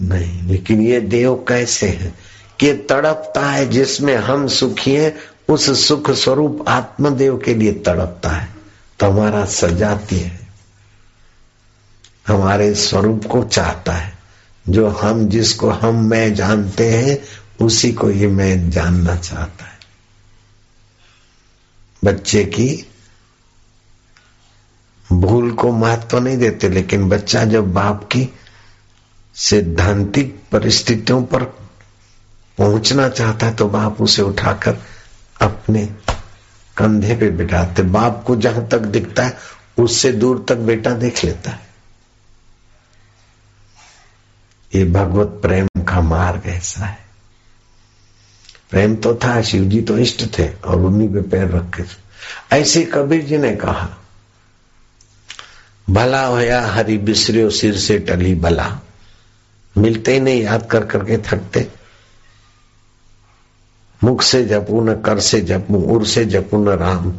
[0.00, 2.14] नहीं, लेकिन ये देव कैसे हैं?
[2.62, 8.48] कि तड़पता है जिसमें हम सुखी हैं, उस सुख स्वरूप आत्मदेव के लिए तड़पता है।
[9.00, 10.40] तो हमारा सजाती है।
[12.28, 14.18] हमारे स्वरूप को चाहता है।
[14.68, 17.18] जो हम, जिसको हम, मैं जानते हैं,
[17.66, 19.78] उसी को ये मैं जानना चाहता है।
[22.04, 22.86] बच्चे की
[25.12, 28.28] भूल को महत्व नहीं देते, लेकिन बच्चा जब बाप की
[29.34, 31.61] सिद्धांतिक परिस्थितियों पर
[32.58, 34.78] पहुँचना चाहता है तो बाप उसे उठाकर
[35.40, 35.84] अपने
[36.76, 39.36] कंधे पे बिठाते। बाप को जहाँ तक दिखता है,
[39.78, 41.70] उससे दूर तक बेटा देख लेता है।
[44.72, 46.98] ये भगवत प्रेम का मार्ग ऐसा है।
[48.70, 51.84] प्रेम तो था शिव जी तो इष्ट थे और उन्हीं पे पैर रख थे।
[52.52, 53.88] ऐसे कबीर जी ने कहा,
[55.88, 58.68] भला होया हरि बिसरियो सिर से टली भला
[59.76, 61.68] मिलते ही नहीं, याद कर करके थकते।
[64.04, 67.12] मुख से जपू, न कर से जपू उर से जपू, न राम।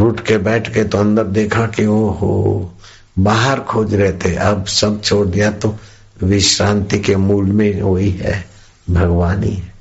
[0.00, 2.72] उठ के बैठ के तो अंदर देखा कि ओ हो
[3.18, 5.76] बाहर खोज रहे थे। अब सब छोड़ दिया तो
[6.22, 8.44] विश्रांति के मूल में वही है,
[8.90, 9.74] भगवान ही है।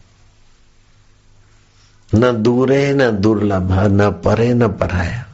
[2.16, 5.26] न दूरे, न दुर्लभ, न परे, न पराया।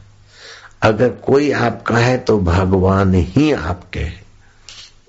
[0.82, 4.29] अगर कोई आपका है तो भगवान ही आपके है।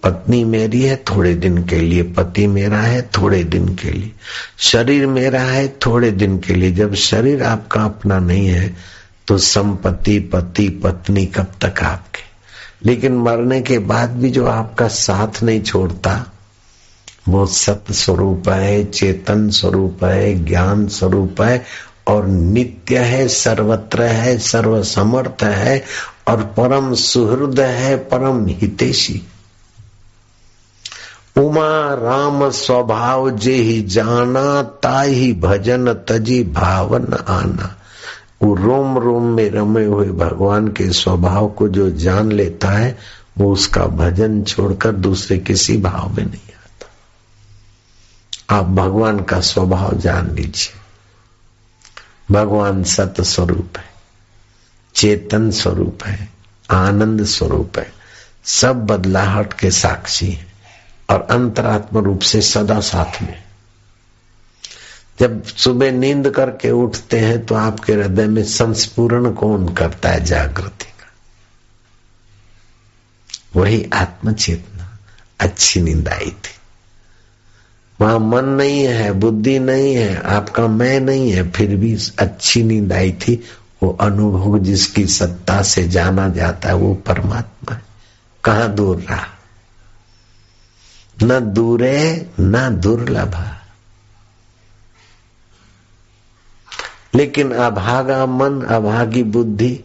[0.03, 4.11] पत्नी मेरी है, थोड़े दिन के लिए पति मेरा है, थोड़े दिन के लिए।
[4.59, 8.75] शरीर मेरा है, थोड़े दिन के लिए। जब शरीर आपका अपना नहीं है
[9.27, 12.31] तो संपत्ति, पति, पत्नी कब तक आपके?
[12.85, 16.33] लेकिन मरने के बाद भी जो आपका साथ नहीं छोड़ता,
[17.29, 21.65] वो सत्य स्वरूप है, चेतन स्वरूप है, ज्ञान स्वरूप है,
[22.07, 25.83] और नित्य है, सर्वत्र है सर्व समर्थ है,
[26.27, 29.27] और परम सुहृद है, परम हितेशी।
[31.37, 37.77] उमा राम स्वभाव जे ही जाना, ताही भजन तजी भावन आना।
[38.43, 42.99] वो रोम रोम में रमे हुए भगवान के स्वभाव को जो जान लेता है,
[43.37, 46.87] वो उसका भजन छोड़कर दूसरे किसी भाव में नहीं आता।
[48.55, 50.81] आप भगवान का स्वभाव जान लीजिए।
[52.33, 53.89] भगवान सत स्वरूप है,
[54.95, 56.29] चेतन स्वरूप है,
[56.71, 57.93] आनंद स्वरूप है,
[58.45, 60.50] सब बदलाहट के साक्षी है।
[61.11, 63.43] और अंतरात्म रूप से सदा साथ में।
[65.19, 70.85] जब सुबह नींद करके उठते हैं तो आपके हृदय में संस्पूर्ण कौन करता है जागृति
[70.85, 71.11] का?
[73.55, 74.99] वही आत्म चेतना
[75.39, 76.55] अच्छी नींद आई थी।
[78.01, 82.93] वहाँ मन नहीं है, बुद्धि नहीं है, आपका मैं नहीं है, फिर भी अच्छी नींद
[82.93, 83.43] आई थी।
[83.83, 87.81] वो अनुभव जिसकी सत्ता से जाना जाता है, वो परमात्मा है।
[88.43, 89.25] कहा दूर रहा?
[91.23, 93.57] न दूरे, न दुर्लभ।
[97.15, 99.83] लेकिन अभागा मन, अभागी बुद्धि,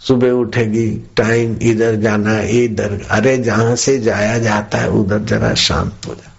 [0.00, 5.96] सुबह उठेगी, टाइम इधर जाना, इधर, अरे जहाँ से जाया जाता है, उधर जरा शांत
[6.06, 6.34] हो जा।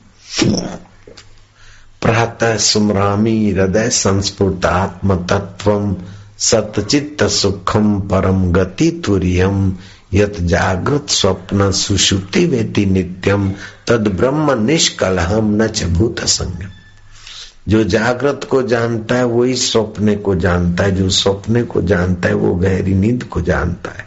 [2.01, 5.95] प्रातः सुमरामी हृदय संस्फुट आत्म तत्व
[6.39, 9.77] सतचित्त सुखम परम गति तुरियम
[10.13, 13.51] यत जागृत स्वप्न सुषुप्ति वेति नित्यम,
[13.87, 16.69] तद ब्रह्म निष्कलहम न च भूत संगम
[17.67, 22.35] जो जागृत को जानता है, वही स्वप्ने को जानता है, जो स्वप्ने को जानता है,
[22.35, 24.05] वो गहरी नींद को जानता है।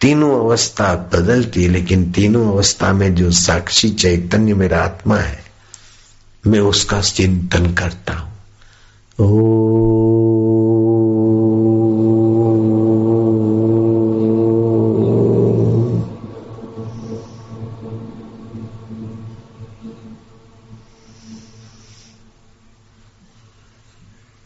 [0.00, 5.44] तीनों अवस्था बदलती है, लेकिन तीनों अवस्था में जो साक्षी चैतन्य मेरा आत्मा है,
[6.46, 8.32] मैं उसका चिंतन करता हूँ।
[9.20, 10.01] ओ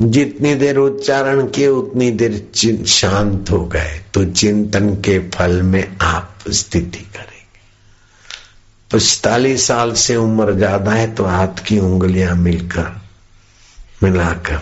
[0.01, 6.45] जितनी देर उच्चारण किए, उतनी देर शांत हो गए। तो चिंतन के फल में आप
[6.49, 7.35] स्थिति करेंगे।
[8.91, 13.01] पिस्तालीस साल से उम्र ज़्यादा है तो हाथ की उंगलियाँ मिलकर,
[14.03, 14.61] मिलाकर।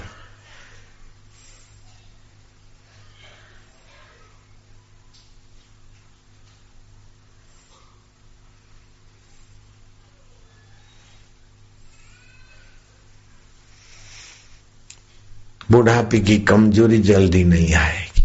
[15.70, 18.24] बुढ़ापे की कमज़ोरी जल्दी नहीं आएगी।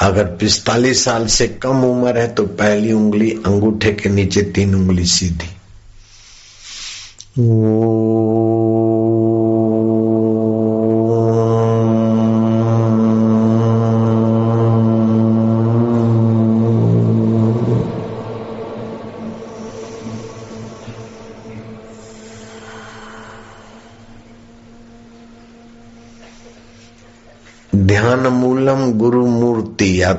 [0.00, 5.06] अगर पिस्तालीस साल से कम उम्र है तो पहली उंगली अंगूठे के नीचे, तीन उंगली
[5.06, 5.56] सीधी।
[7.38, 8.01] ध्यान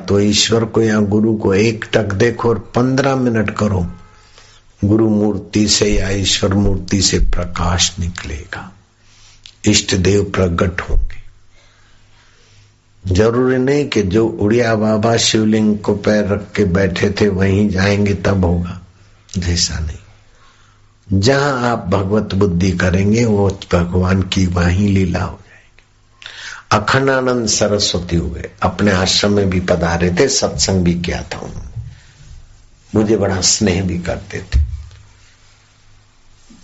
[0.08, 3.86] तो ईश्वर को या गुरु को एक टक देखो और पंद्रह मिनट करो।
[4.84, 8.72] गुरु मूर्ति से या ईश्वर मूर्ति से प्रकाश निकलेगा।
[9.64, 11.24] इष्ट देव प्रकट होंगे।
[13.14, 18.14] ज़रूरी नहीं कि जो उड़िया बाबा शिवलिंग को पैर रख के बैठे थे, वहीं जाएँगे,
[18.14, 18.80] तब होगा।
[19.38, 19.96] जैसा नहीं।
[21.20, 25.40] जहाँ आप भगवत बुद्धि करेंगे, वो भगवान की वहीं लीला हो
[26.74, 31.82] अखंडानंद सरस्वती हुए, अपने आश्रम में भी पधारे थे, सत्संग भी किया था उन्होंने।
[32.94, 34.60] मुझे बड़ा स्नेह भी करते थे।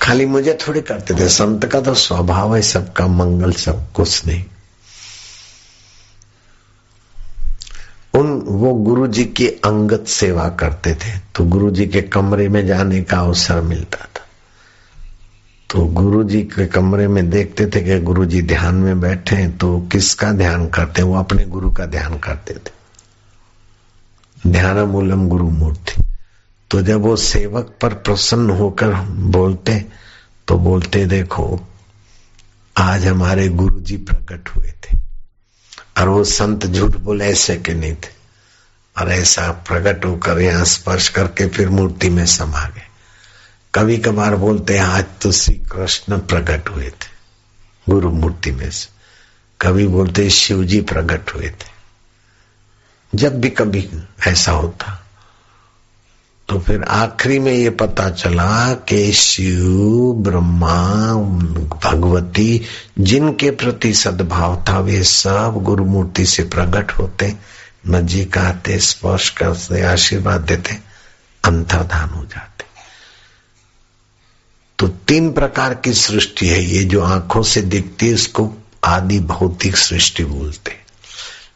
[0.02, 4.44] खाली मुझे थोड़ी करते थे, संत का तो स्वभाव है, सबका मंगल सब कुछ नहीं
[8.14, 12.66] उन, वो गुरु जी की अंगत सेवा करते थे तो गुरु जी के कमरे में
[12.66, 14.26] जाने का अवसर मिलता था।
[15.70, 19.58] तो गुरु जी के कमरे में देखते थे कि गुरु जी ध्यान में बैठे हैं
[19.58, 22.72] तो किसका ध्यान करते वो अपने गुरु का ध्यान करते थे।
[24.50, 26.02] ध्यान मूलम गुरु मूर्ति।
[26.70, 29.86] तो जब वो सेवक पर प्रसन्न होकर बोलते
[30.48, 31.60] तो बोलते, देखो,
[32.76, 34.98] आज हमारे गुरु जी प्रकट हुए थे।
[35.98, 38.20] और वो संत झूठ बोले, ऐसे के नहीं थे।
[39.00, 42.89] और ऐसा प्रकट होकर यहाँ स्पर्श करके फिर मूर्ति में समा गए।
[43.74, 47.10] कभी कभार बोलते हैं, आज तो श्री कृष्ण प्रकट हुए थे,
[47.88, 48.88] गुरु मूर्ति में से।
[49.60, 51.70] कभी बोलते शिव जी प्रकट हुए थे।
[53.14, 53.88] जब भी कभी
[54.26, 54.96] ऐसा होता
[56.48, 61.14] तो फिर आखिरी में ये पता चला कि शिव, ब्रह्मा,
[61.84, 62.60] भगवती,
[62.98, 67.34] जिनके प्रति सद्भाव था, वे सब गुरु मूर्ति से प्रकट होते
[67.86, 70.78] नजीक आते स्पर्श करते, आशीर्वाद देते,
[71.44, 72.49] अंतर्धान हो जाते।
[74.81, 78.51] तो तीन प्रकार की सृष्टि है। ये जो आँखों से दिखती है, इसको
[78.85, 80.81] आदि भौतिक सृष्टि बोलते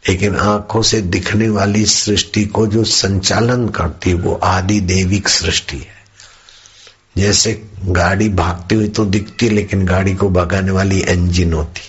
[0.08, 5.76] लेकिन आँखों से दिखने वाली सृष्टि को जो संचालन करती है, वो आदि देविक सृष्टि
[5.76, 5.94] है।
[7.16, 11.80] जैसे गाड़ी भागती हुई तो दिखती है लेकिन गाड़ी को भगाने वाली इंजन होती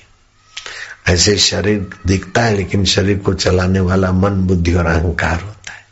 [1.14, 5.86] ऐसे शरीर दिखता है, लेकिन शरीर को चलाने वाला मन, बुद्धि और अहंकार होता है।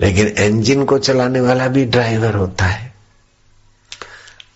[0.00, 2.85] लेकिन इंजन को चलाने वाला भी ड्राइवर होता है।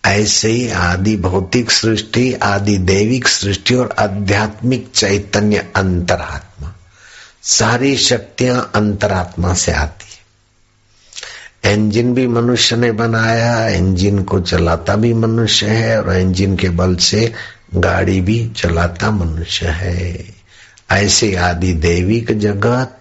[0.04, 6.74] ऐसे ही आदि भौतिक सृष्टि, आदि देविक सृष्टि और आध्यात्मिक चैतन्य अंतरात्मा।
[7.42, 10.20] सारी शक्तियाँ अंतरात्मा से आती है।
[11.74, 16.96] इंजन भी मनुष्य ने बनाया इंजन को चलाता भी मनुष्य है और इंजन के बल
[16.96, 17.32] से
[17.74, 20.34] गाड़ी भी चलाता मनुष्य है।
[20.90, 22.99] ऐसे आदि देविक जगत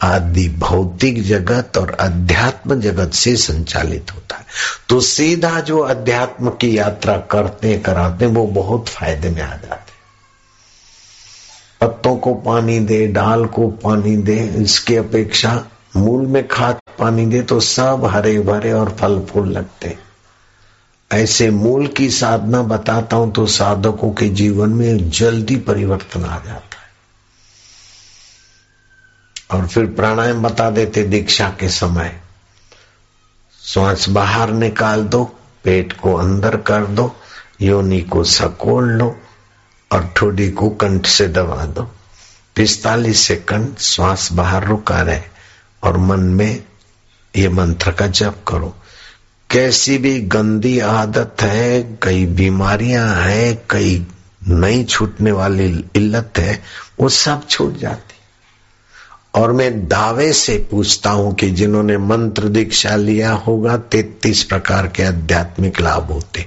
[0.00, 4.44] आदि भौतिक जगत और अध्यात्म जगत से संचालित होता है।
[4.88, 9.94] तो सीधा जो अध्यात्म की यात्रा करते कराते वो बहुत फ़ायदे में आ जाते
[11.80, 15.64] पत्तों को पानी दे डाल को पानी दे, इसकी अपेक्षा
[15.96, 19.96] मूल में खाद पानी दे तो सब हरे भरे और फल फूल लगते
[21.10, 26.78] ऐसे मूल की साधना बताता हूँ तो साधकों के जीवन में जल्दी परिवर्तन आ जाता
[29.50, 32.20] और फिर प्राणायाम बता देते दीक्षा के समय।
[33.64, 35.24] श्वास बाहर निकाल दो,
[35.64, 37.16] पेट को अंदर कर दो,
[37.62, 39.20] योनि को सकोल लो
[39.92, 41.90] और ठोडी को कंठ से दबा दो।
[42.56, 45.20] पिस्तालीस सेकंड श्वास बाहर रुका रहे
[45.82, 46.64] और मन में
[47.36, 48.76] ये मंत्र का जप करो।
[49.50, 54.06] कैसी भी गंदी आदत है, कई बीमारियाँ हैं, कई
[54.48, 56.62] नहीं छूटने वाली इल्लत है,
[57.00, 58.05] वो सब छूट जाती
[59.36, 65.02] और मैं दावे से पूछता हूँ कि जिन्होंने मंत्र दीक्षा लिया होगा, तैतीस प्रकार के
[65.02, 66.46] आध्यात्मिक लाभ होते।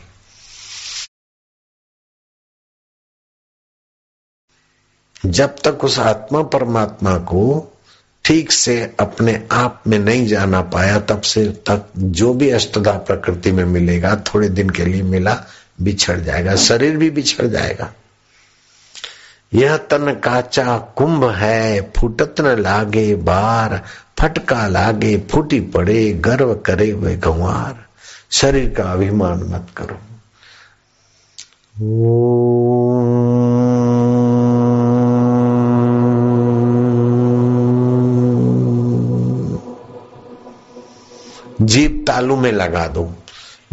[5.25, 7.73] जब तक उस आत्मा परमात्मा को
[8.25, 13.51] ठीक से अपने आप में नहीं जाना पाया, तब से तक जो भी अष्टधा प्रकृति
[13.51, 15.45] में मिलेगा, थोड़े दिन के लिए मिला,
[15.81, 17.93] बिछड़ जाएगा, शरीर भी बिछड़ जाएगा।
[19.53, 23.81] यह तन काचा कुंभ है, फुटत न लागे बार,
[24.19, 27.85] फटका लागे फूटी पड़े गर्व करे वे गंवार।
[28.31, 29.97] शरीर का अभिमान मत करो।
[41.61, 43.13] जीप तालू में लगा दो।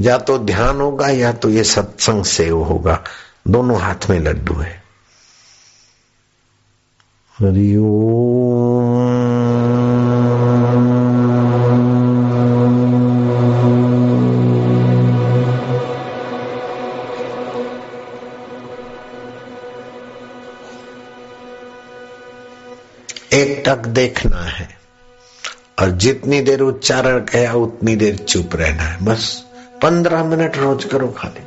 [0.01, 3.05] या तो ध्यान होगा, या तो ये सत्संग सेव होगा।
[3.49, 4.86] दोनों हाथ में लड्डू है।
[7.41, 7.57] हरिओ एक
[23.67, 24.69] टक देखना है
[25.79, 29.45] और जितनी देर उच्चारण गया, उतनी देर चुप रहना है। बस
[29.83, 31.43] पंद्रह मिनट रोज करो खाली।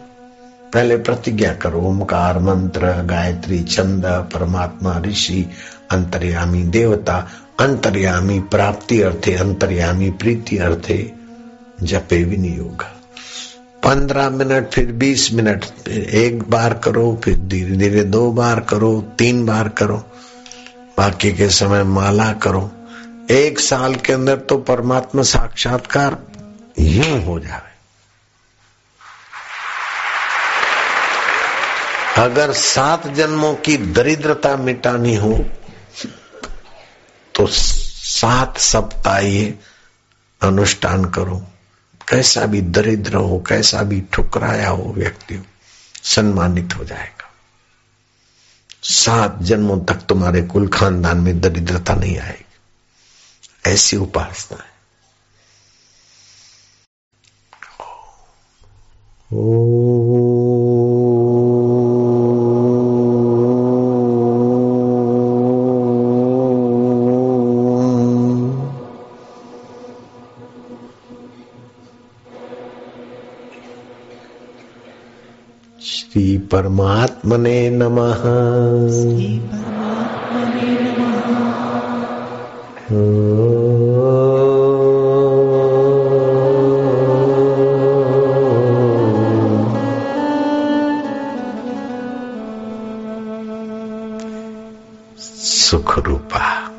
[0.74, 5.50] पहले प्रतिज्ञा करो, ओमकार मंत्र, गायत्री, छंद, परमात्मा, ऋषि
[5.92, 7.28] अंतर्यामी देवता,
[7.60, 11.12] अंतर्यामी प्राप्ति अर्थे, अंतर्यामी प्रीति अर्थे
[11.84, 12.84] जपे विनियोग।
[13.84, 19.46] पंद्रह मिनट, फिर बीस मिनट, एक बार करो, फिर धीरे धीरे दो बार करो, तीन
[19.46, 19.98] बार करो,
[20.98, 22.72] बाकी के समय माला करो।
[23.32, 26.18] एक साल के अंदर तो परमात्मा साक्षात्कार
[26.80, 27.70] यूँ हो जाए।
[32.18, 35.46] अगर सात जन्मों की दरिद्रता मिटानी हो
[37.40, 39.60] तो सात सप्ताह ये
[40.42, 41.48] अनुष्ठान करो।
[42.10, 45.44] कैसा भी दरिद्र हो, कैसा भी ठुकराया हो व्यक्ति हो
[46.04, 47.32] सम्मानित हो जाएगा।
[48.84, 52.46] सात जन्मों तक तुम्हारे कुल खानदान में दरिद्रता नहीं आएगी।
[53.72, 54.80] ऐसी उपासना है।
[59.34, 59.80] ओ
[60.92, 61.19] श्री
[76.52, 78.24] परमात्मने नमः।
[95.20, 96.72] सुख रूपा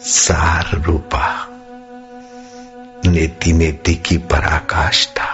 [0.00, 1.48] सार रूपा
[3.06, 5.31] नेति नेति की पराकाष्ठा।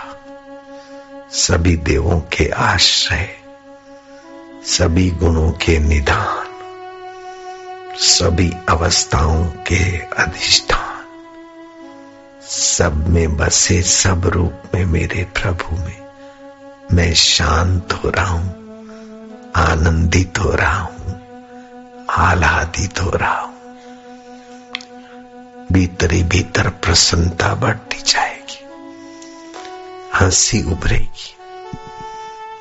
[1.33, 3.29] सभी देवों के आश्रय,
[4.65, 6.47] सभी गुणों के निधान,
[7.97, 11.05] सभी अवस्थाओं के अधिष्ठान,
[12.43, 16.07] सब में बसे सब रूप में मेरे प्रभु में
[16.93, 21.21] मैं शांत हो रहा हूँ, आनंदित हो रहा हूँ,
[22.11, 23.55] आह्लादित हो रहा हूँ।
[25.73, 28.38] भीतरी भीतर प्रसन्नता बढ़ती जाए।
[30.21, 31.37] हँसी उभरेगी।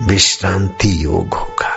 [0.01, 1.73] विश्रांति योग होगा।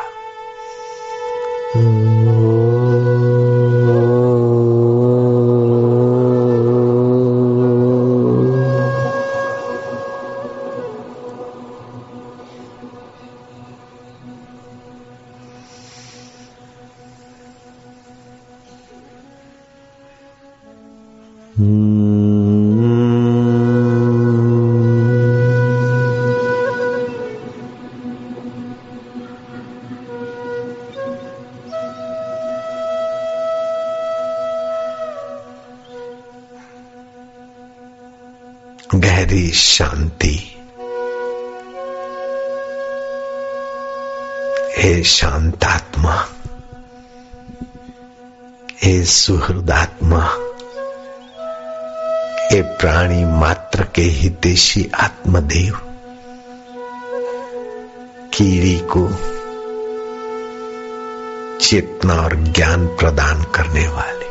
[61.70, 64.28] चेतना और ज्ञान प्रदान करने वाले।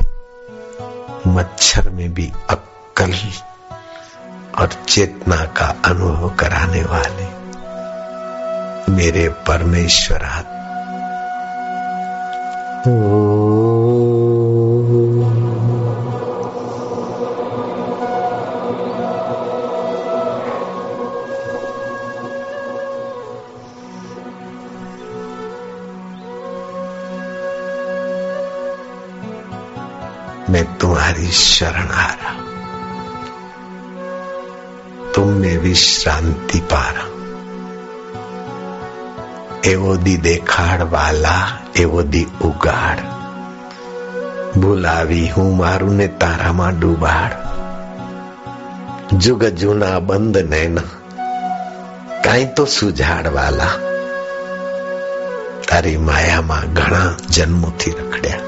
[1.30, 3.14] मच्छर में भी अक्कल
[4.62, 7.26] और चेतना का अनुभव कराने वाले।
[8.94, 10.44] मेरे परमेश्वरा
[12.70, 13.19] मैं
[31.29, 32.35] तुम्हारी शरण आ रहा
[35.15, 37.05] तुम में विश्रांति पारा
[39.65, 41.35] એવો દી દેખાડ વાલા
[41.83, 42.99] એવો દી ઉગાડ
[44.57, 47.37] ભૂલાવી હું મારું ને તારામાં ડૂબાડ
[49.19, 50.77] જુગ જૂના બંધ નૈન
[52.25, 53.75] કાંઈ તો સુજાડ વાલા
[55.69, 58.45] તારી માયામાં ઘણા જન્મોથી રખડ્યા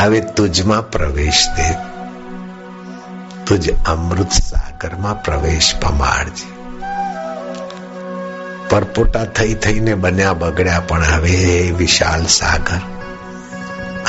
[0.00, 1.74] હવે તુજમાં પ્રવેશ દે.
[3.46, 6.56] તુજ અમૃત સાગરમાં પ્રવેશ પમાડજે.
[8.70, 12.80] પરપોટા થઈ થઈને બન્યા બગડ્યા પણ હવે વિશાલ સાગર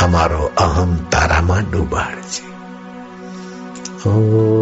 [0.02, 2.48] અમારો અહમ તારામાં ડૂબાડજે.
[4.10, 4.57] આનંદ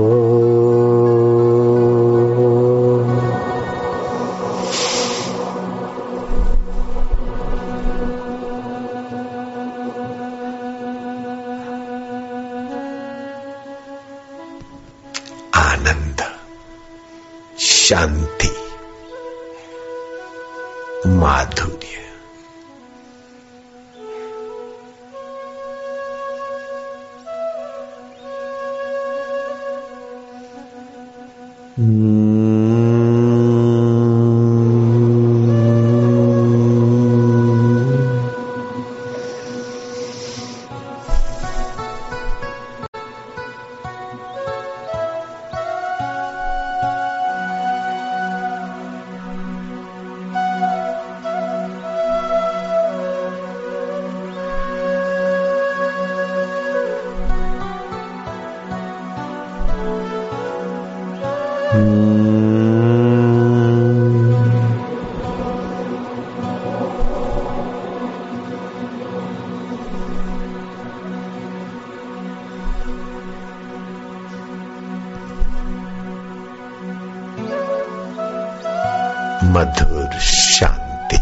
[79.66, 81.20] मधुर शांति।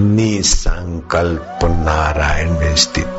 [0.00, 3.13] निसंकल्प नारायण में स्थित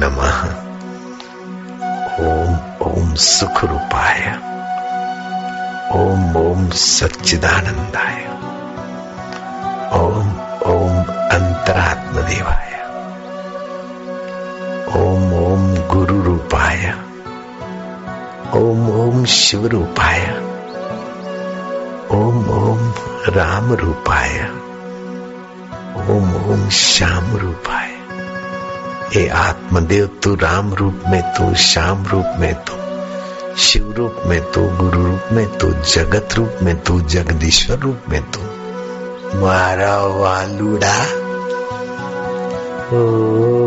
[0.00, 0.42] नमः।
[2.24, 2.52] ओम
[2.86, 4.20] ओम सुख रूपाय
[5.92, 8.18] ओम ओम सच्चिदानंदाय।
[9.98, 10.28] ओम
[10.72, 10.96] ओम
[11.36, 12.68] अंतरात्मदेवाय।
[14.98, 16.94] ओम ओम गुरु रूपाय
[18.54, 20.22] ओम ओम शिव रूपाय
[22.10, 22.92] ओम ओम
[23.28, 24.40] राम रूपाय
[26.10, 27.77] ओम ओम श्याम रूपाय
[29.14, 32.74] हे आत्मदेव, तू राम रूप में तू, श्याम रूप में तू,
[33.56, 38.22] शिव रूप में तू, गुरु रूप में तू, जगत रूप में तू, जगदीश्वर रूप में
[38.30, 38.40] तू।
[39.38, 41.04] मारा वालुड़ा।
[42.96, 43.57] ओ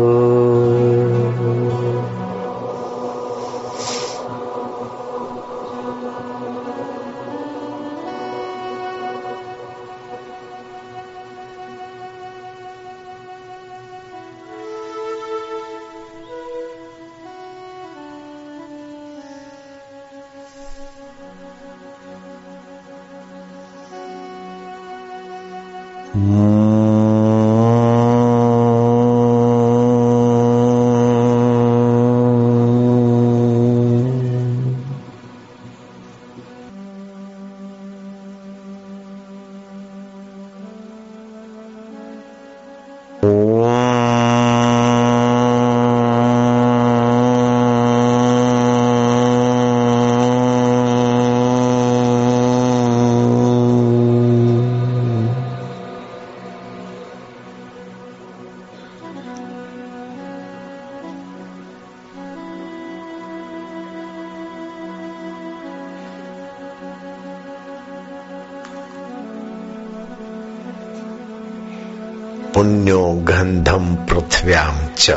[72.62, 75.10] पुण्यो गंधम पृथ्व्याम च।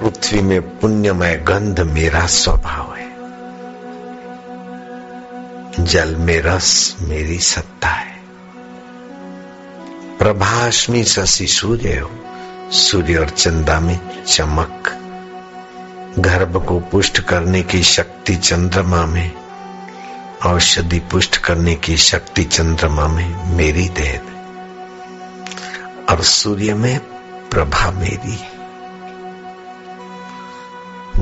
[0.00, 3.10] पृथ्वी में पुण्यमय गंध मेरा स्वभाव है।
[5.84, 8.20] जल में रस मेरी सत्ता है।
[10.18, 12.10] प्रभाष्मी शशि सूर्य हो।
[12.72, 14.98] सूर्य और चंदा में चमक।
[16.18, 19.32] गर्भ को पुष्ट करने की शक्ति चंद्रमा में।
[20.46, 24.20] औषधि पुष्ट करने की शक्ति चंद्रमा में मेरी देह।
[26.10, 26.98] और सूर्य में
[27.48, 28.52] प्रभा मेरी।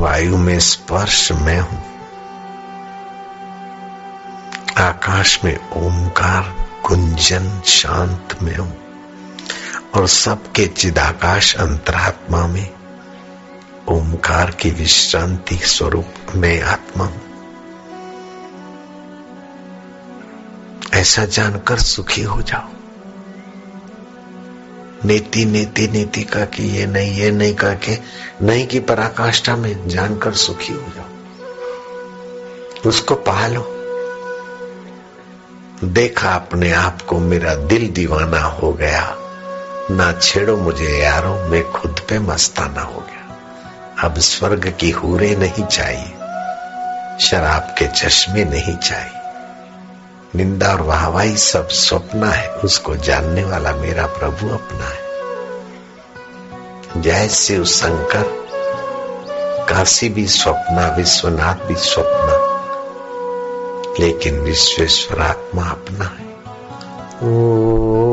[0.00, 1.90] वायु में स्पर्श मैं हूँ।
[4.78, 8.76] आकाश में ओंकार, गुंजन, शांत में हूँ।
[9.94, 12.74] और सबके चिदाकाश अंतरात्मा में
[13.88, 17.22] ओंकार की विश्रांति स्वरूप में आत्मा हूँ।
[20.94, 22.89] ऐसा जानकर सुखी हो जाओ।
[25.04, 27.98] नीति नीति नीति का कि ये नहीं ये नहीं का के
[28.42, 33.76] नहीं की पराकाष्ठा में जानकर सुखी हो जाओ। उसको पालो।
[35.84, 39.16] देखा अपने आप को मेरा दिल दीवाना हो गया।
[39.90, 43.38] ना छेड़ो मुझे यारो, मैं खुद पे मस्ताना हो गया।
[44.04, 46.12] अब स्वर्ग की हूरे नहीं चाहिए,
[47.20, 49.19] शराब के चश्मे नहीं चाहिए।
[50.36, 55.10] निंदा और वाहवाही सब स्वप्न है, उसको जानने वाला मेरा प्रभु अपना है।
[57.02, 58.22] जय शिव शंकर,
[59.68, 62.50] काशी भी स्वप्न विश्वनाथ भी स्वप्न
[64.00, 66.30] लेकिन विश्वेश्वर आत्मा अपना है।
[67.22, 68.09] ओ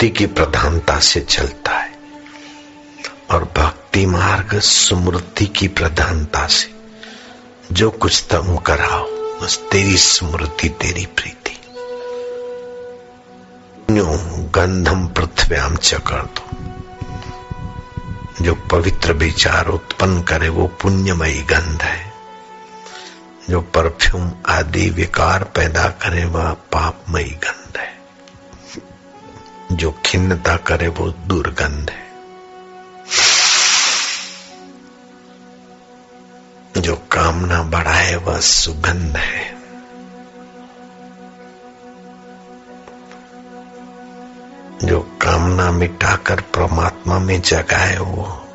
[0.00, 1.92] विरक्ति की प्रधानता से चलता है
[3.30, 6.70] और भक्ति मार्ग स्मृति की प्रधानता से।
[7.72, 9.04] जो कुछ तुम कराओ,
[9.40, 11.60] बस तेरी स्मृति तेरी प्रीति।
[14.50, 16.48] गंधम पृथ्व्याम चकर दो
[18.44, 22.12] जो पवित्र विचार उत्पन्न करे, वो पुण्यमयी गंध है।
[23.50, 27.99] जो परफ्यूम आदि विकार पैदा करे, वह पापमयी गंध है।
[29.72, 32.10] जो खिन्नता करे वो दुर्गंध है।
[36.80, 39.60] जो कामना बढ़ाए वह सुगंध है।
[44.84, 48.48] जो कामना मिटाकर परमात्मा में जगाए वो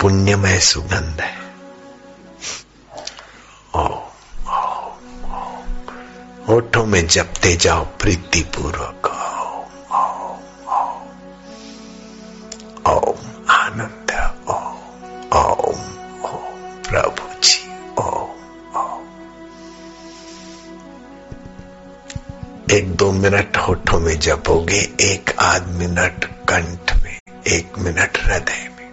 [0.00, 1.40] पुण्यमय सुगंध है।
[6.48, 9.09] होठों में जपते जाओ प्रीति पूर्वक
[12.88, 14.10] ओम आनंद
[14.48, 15.80] ओम ओम
[16.24, 19.06] ओम प्रभु जी ओम ओम
[22.70, 28.90] एक दो मिनट होठों में जपोगे, एक आध मिनट कंठ में, एक मिनट हृदय में।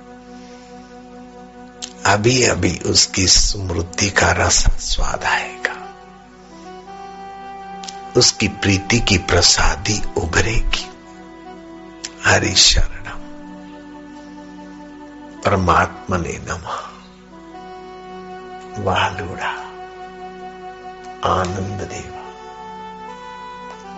[2.05, 5.95] अभी अभी उसकी स्मृति का रस स्वाद आएगा।
[8.17, 10.91] उसकी प्रीति की प्रसादी उभरेगी।
[12.25, 12.96] हरि शरणम
[15.47, 16.93] परमात्मा ने नमा।
[18.79, 19.49] वालुड़ा
[21.33, 22.23] आनंद देवा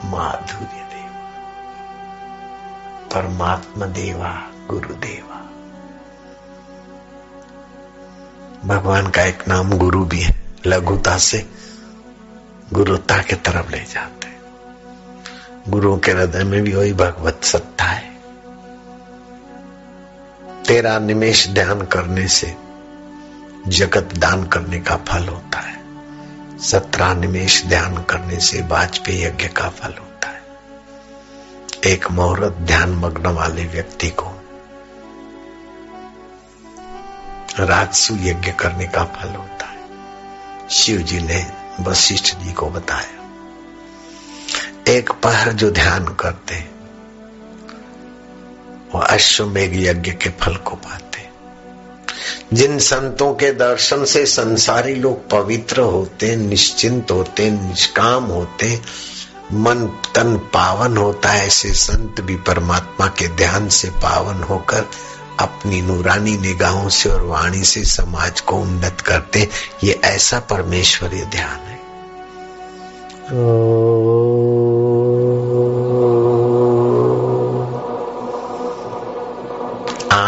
[0.09, 1.31] माधुर्य देवा
[3.13, 5.35] परमात्मा देवा गुरुदेवा।
[8.65, 11.49] भगवान का एक नाम गुरु भी है, लघुता से
[12.73, 14.39] गुरुता के तरफ़ ले जाते
[15.71, 18.08] गुरु के हृदय में भी वही भगवत सत्ता है।
[20.69, 22.57] तेरा निमेश ध्यान करने से
[23.67, 25.83] जगत दान करने का फल होता है।
[26.59, 30.41] सत्रह निमेश ध्यान करने से वाजपेयी यज्ञ का फल होता है।
[31.85, 34.43] एक मुहूर्त ध्यान मग्न वाले व्यक्ति को
[37.59, 39.79] राजसु यज्ञ करने का फल होता है।
[40.69, 43.29] शिव जी ने वशिष्ठ जी को बताया।
[44.87, 46.78] एक पहर जो ध्यान करते
[48.95, 51.29] वो अश्वमेघ यज्ञ के फल को पाते।
[52.53, 58.81] जिन संतों के दर्शन से संसारी लोग पवित्र होते, निश्चिंत होते, निष्काम होते,
[59.53, 59.75] मन
[60.15, 64.85] तन पावन होता है ऐसे संत भी परमात्मा के ध्यान से पावन होकर
[65.39, 69.49] अपनी नूरानी निगाहों से और वाणी से समाज को उन्नत करते,
[69.83, 71.79] ये ऐसा परमेश्वरीय ध्यान है।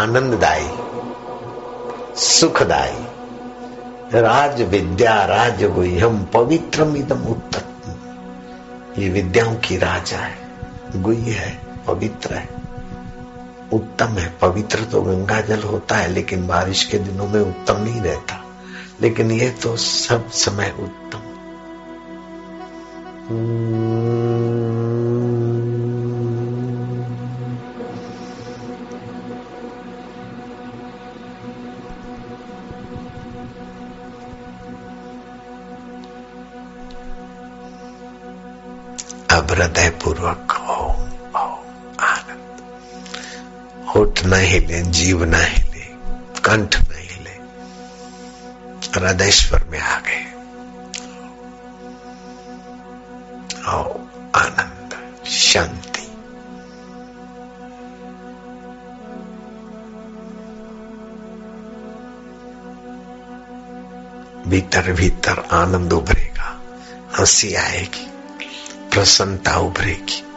[0.02, 0.70] आनंददायी,
[2.16, 3.06] सुखदायी।
[4.20, 7.92] राज विद्या राज गुह्यम पवित्र इदम उत्तम।
[9.02, 10.34] ये विद्याओं की राजा है,
[10.96, 12.48] गुह्य है, पवित्र है।
[13.72, 18.00] उत्तम है, पवित्र तो गंगा जल होता है, लेकिन बारिश के दिनों में उत्तम नहीं
[18.00, 18.44] रहता।
[19.02, 21.18] लेकिन ये तो सब समय उत्तम।
[23.18, 23.61] अब
[39.62, 41.08] हृदय पूर्वक ओम
[41.40, 42.62] ओम आनंद।
[43.88, 45.84] होठ न हिले जीव न हिले
[46.40, 47.30] कंठ न हिले
[48.98, 50.32] हृदयश्वर में आ गए।
[54.36, 56.06] आनंद, शांति।
[64.50, 66.60] भीतर भीतर आनंद उभरेगा,
[67.18, 68.11] हँसी आएगी।
[68.92, 70.31] प्रसन्नता उभरेगी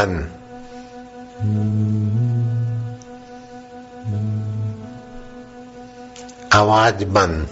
[0.00, 0.38] बंद
[6.52, 7.48] आवाज़ बंद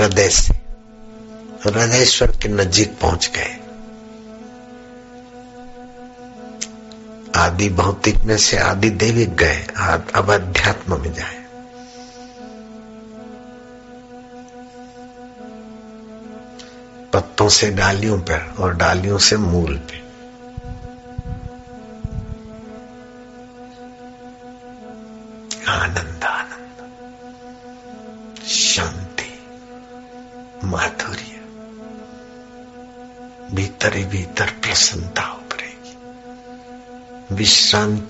[0.00, 0.54] हृदय से
[1.64, 3.58] हृदयश्वर के नजीक पहुँच गए।
[7.34, 9.66] आदि भौतिक में से आदि देविक गए
[10.14, 11.39] अब अध्यात्म में जाए।
[17.40, 19.98] पत्तों से डालियों पर और डालियों से मूल पे।
[25.72, 26.84] आनंद आनंद
[28.44, 29.32] शांति,
[30.64, 31.40] माधुर्य,
[33.54, 35.96] भीतर ही भीतर प्रसन्नता उभरेगी।
[37.34, 38.09] विश्रांति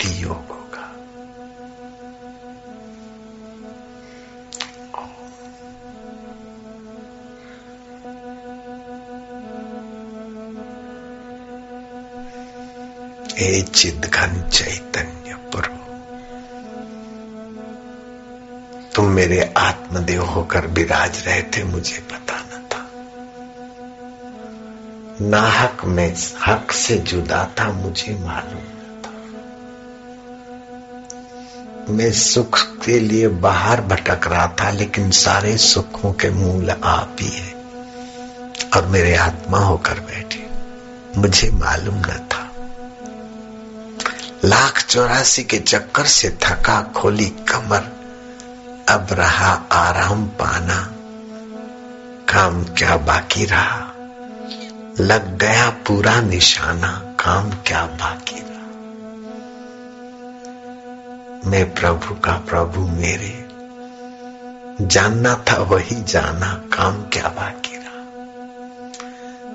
[13.81, 15.77] चिद घन चैतन्य प्रभु
[18.95, 22.91] तुम मेरे आत्मदेव होकर विराज रहे थे, मुझे पता न था।
[25.29, 26.17] नाहक में
[26.47, 29.13] हक से जुदा था, मुझे मालूम न था।
[31.93, 37.31] मैं सुख के लिए बाहर भटक रहा था, लेकिन सारे सुखों के मूल आप ही
[37.31, 37.55] है।
[38.77, 40.51] और मेरे आत्मा होकर बैठे,
[41.17, 42.30] मुझे मालूम न था
[44.45, 47.81] लाख चौरासी के चक्कर से थका खोली कमर।
[48.89, 50.93] अब रहा आराम पाना।
[52.33, 53.93] काम क्या बाकी रहा?
[55.01, 58.67] लग गया पूरा निशाना। काम क्या बाकी रहा?
[61.51, 63.49] मैं प्रभु का प्रभु मेरे।
[64.87, 68.05] जानना था वही जाना। काम क्या बाकी रहा?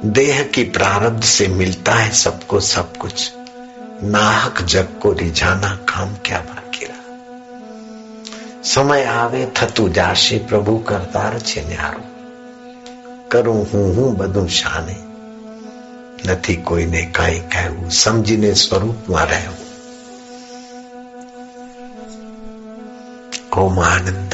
[0.06, 3.34] देह की प्रारब्ध से मिलता है सबको सब कुछ।
[4.07, 7.03] नाहक जग को रिझाना काम क्या बाकी रहा
[8.65, 12.05] समय आवे થતું જાશે પ્રભુ કરતાર છે ન્યારો
[13.29, 14.97] કરું હું હું બધું શાને
[16.25, 19.69] નથી કોઈને કાંઈ કહેવું સમજીને સ્વરૂપમાં રહેવું
[23.57, 24.33] ઓમ આનંદ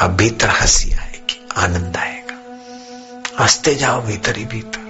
[0.00, 2.21] अब भीतर हंसी आएगी आनंद आएगा
[3.40, 4.86] हंसते जाओ भीतर ही भीतर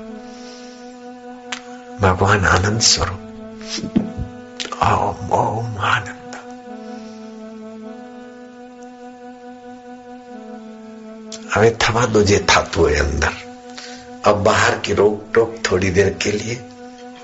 [2.00, 3.22] भगवान आनंद स्वरूप
[4.84, 6.16] ओम ओम आनंद
[11.52, 13.34] હવે થવા દો જે થતું હોય અંદર
[14.24, 16.56] अब बाहर की रोक टोक थोड़ी देर के लिए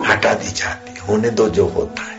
[0.09, 2.17] हटा दी जाती होने दो जो होता है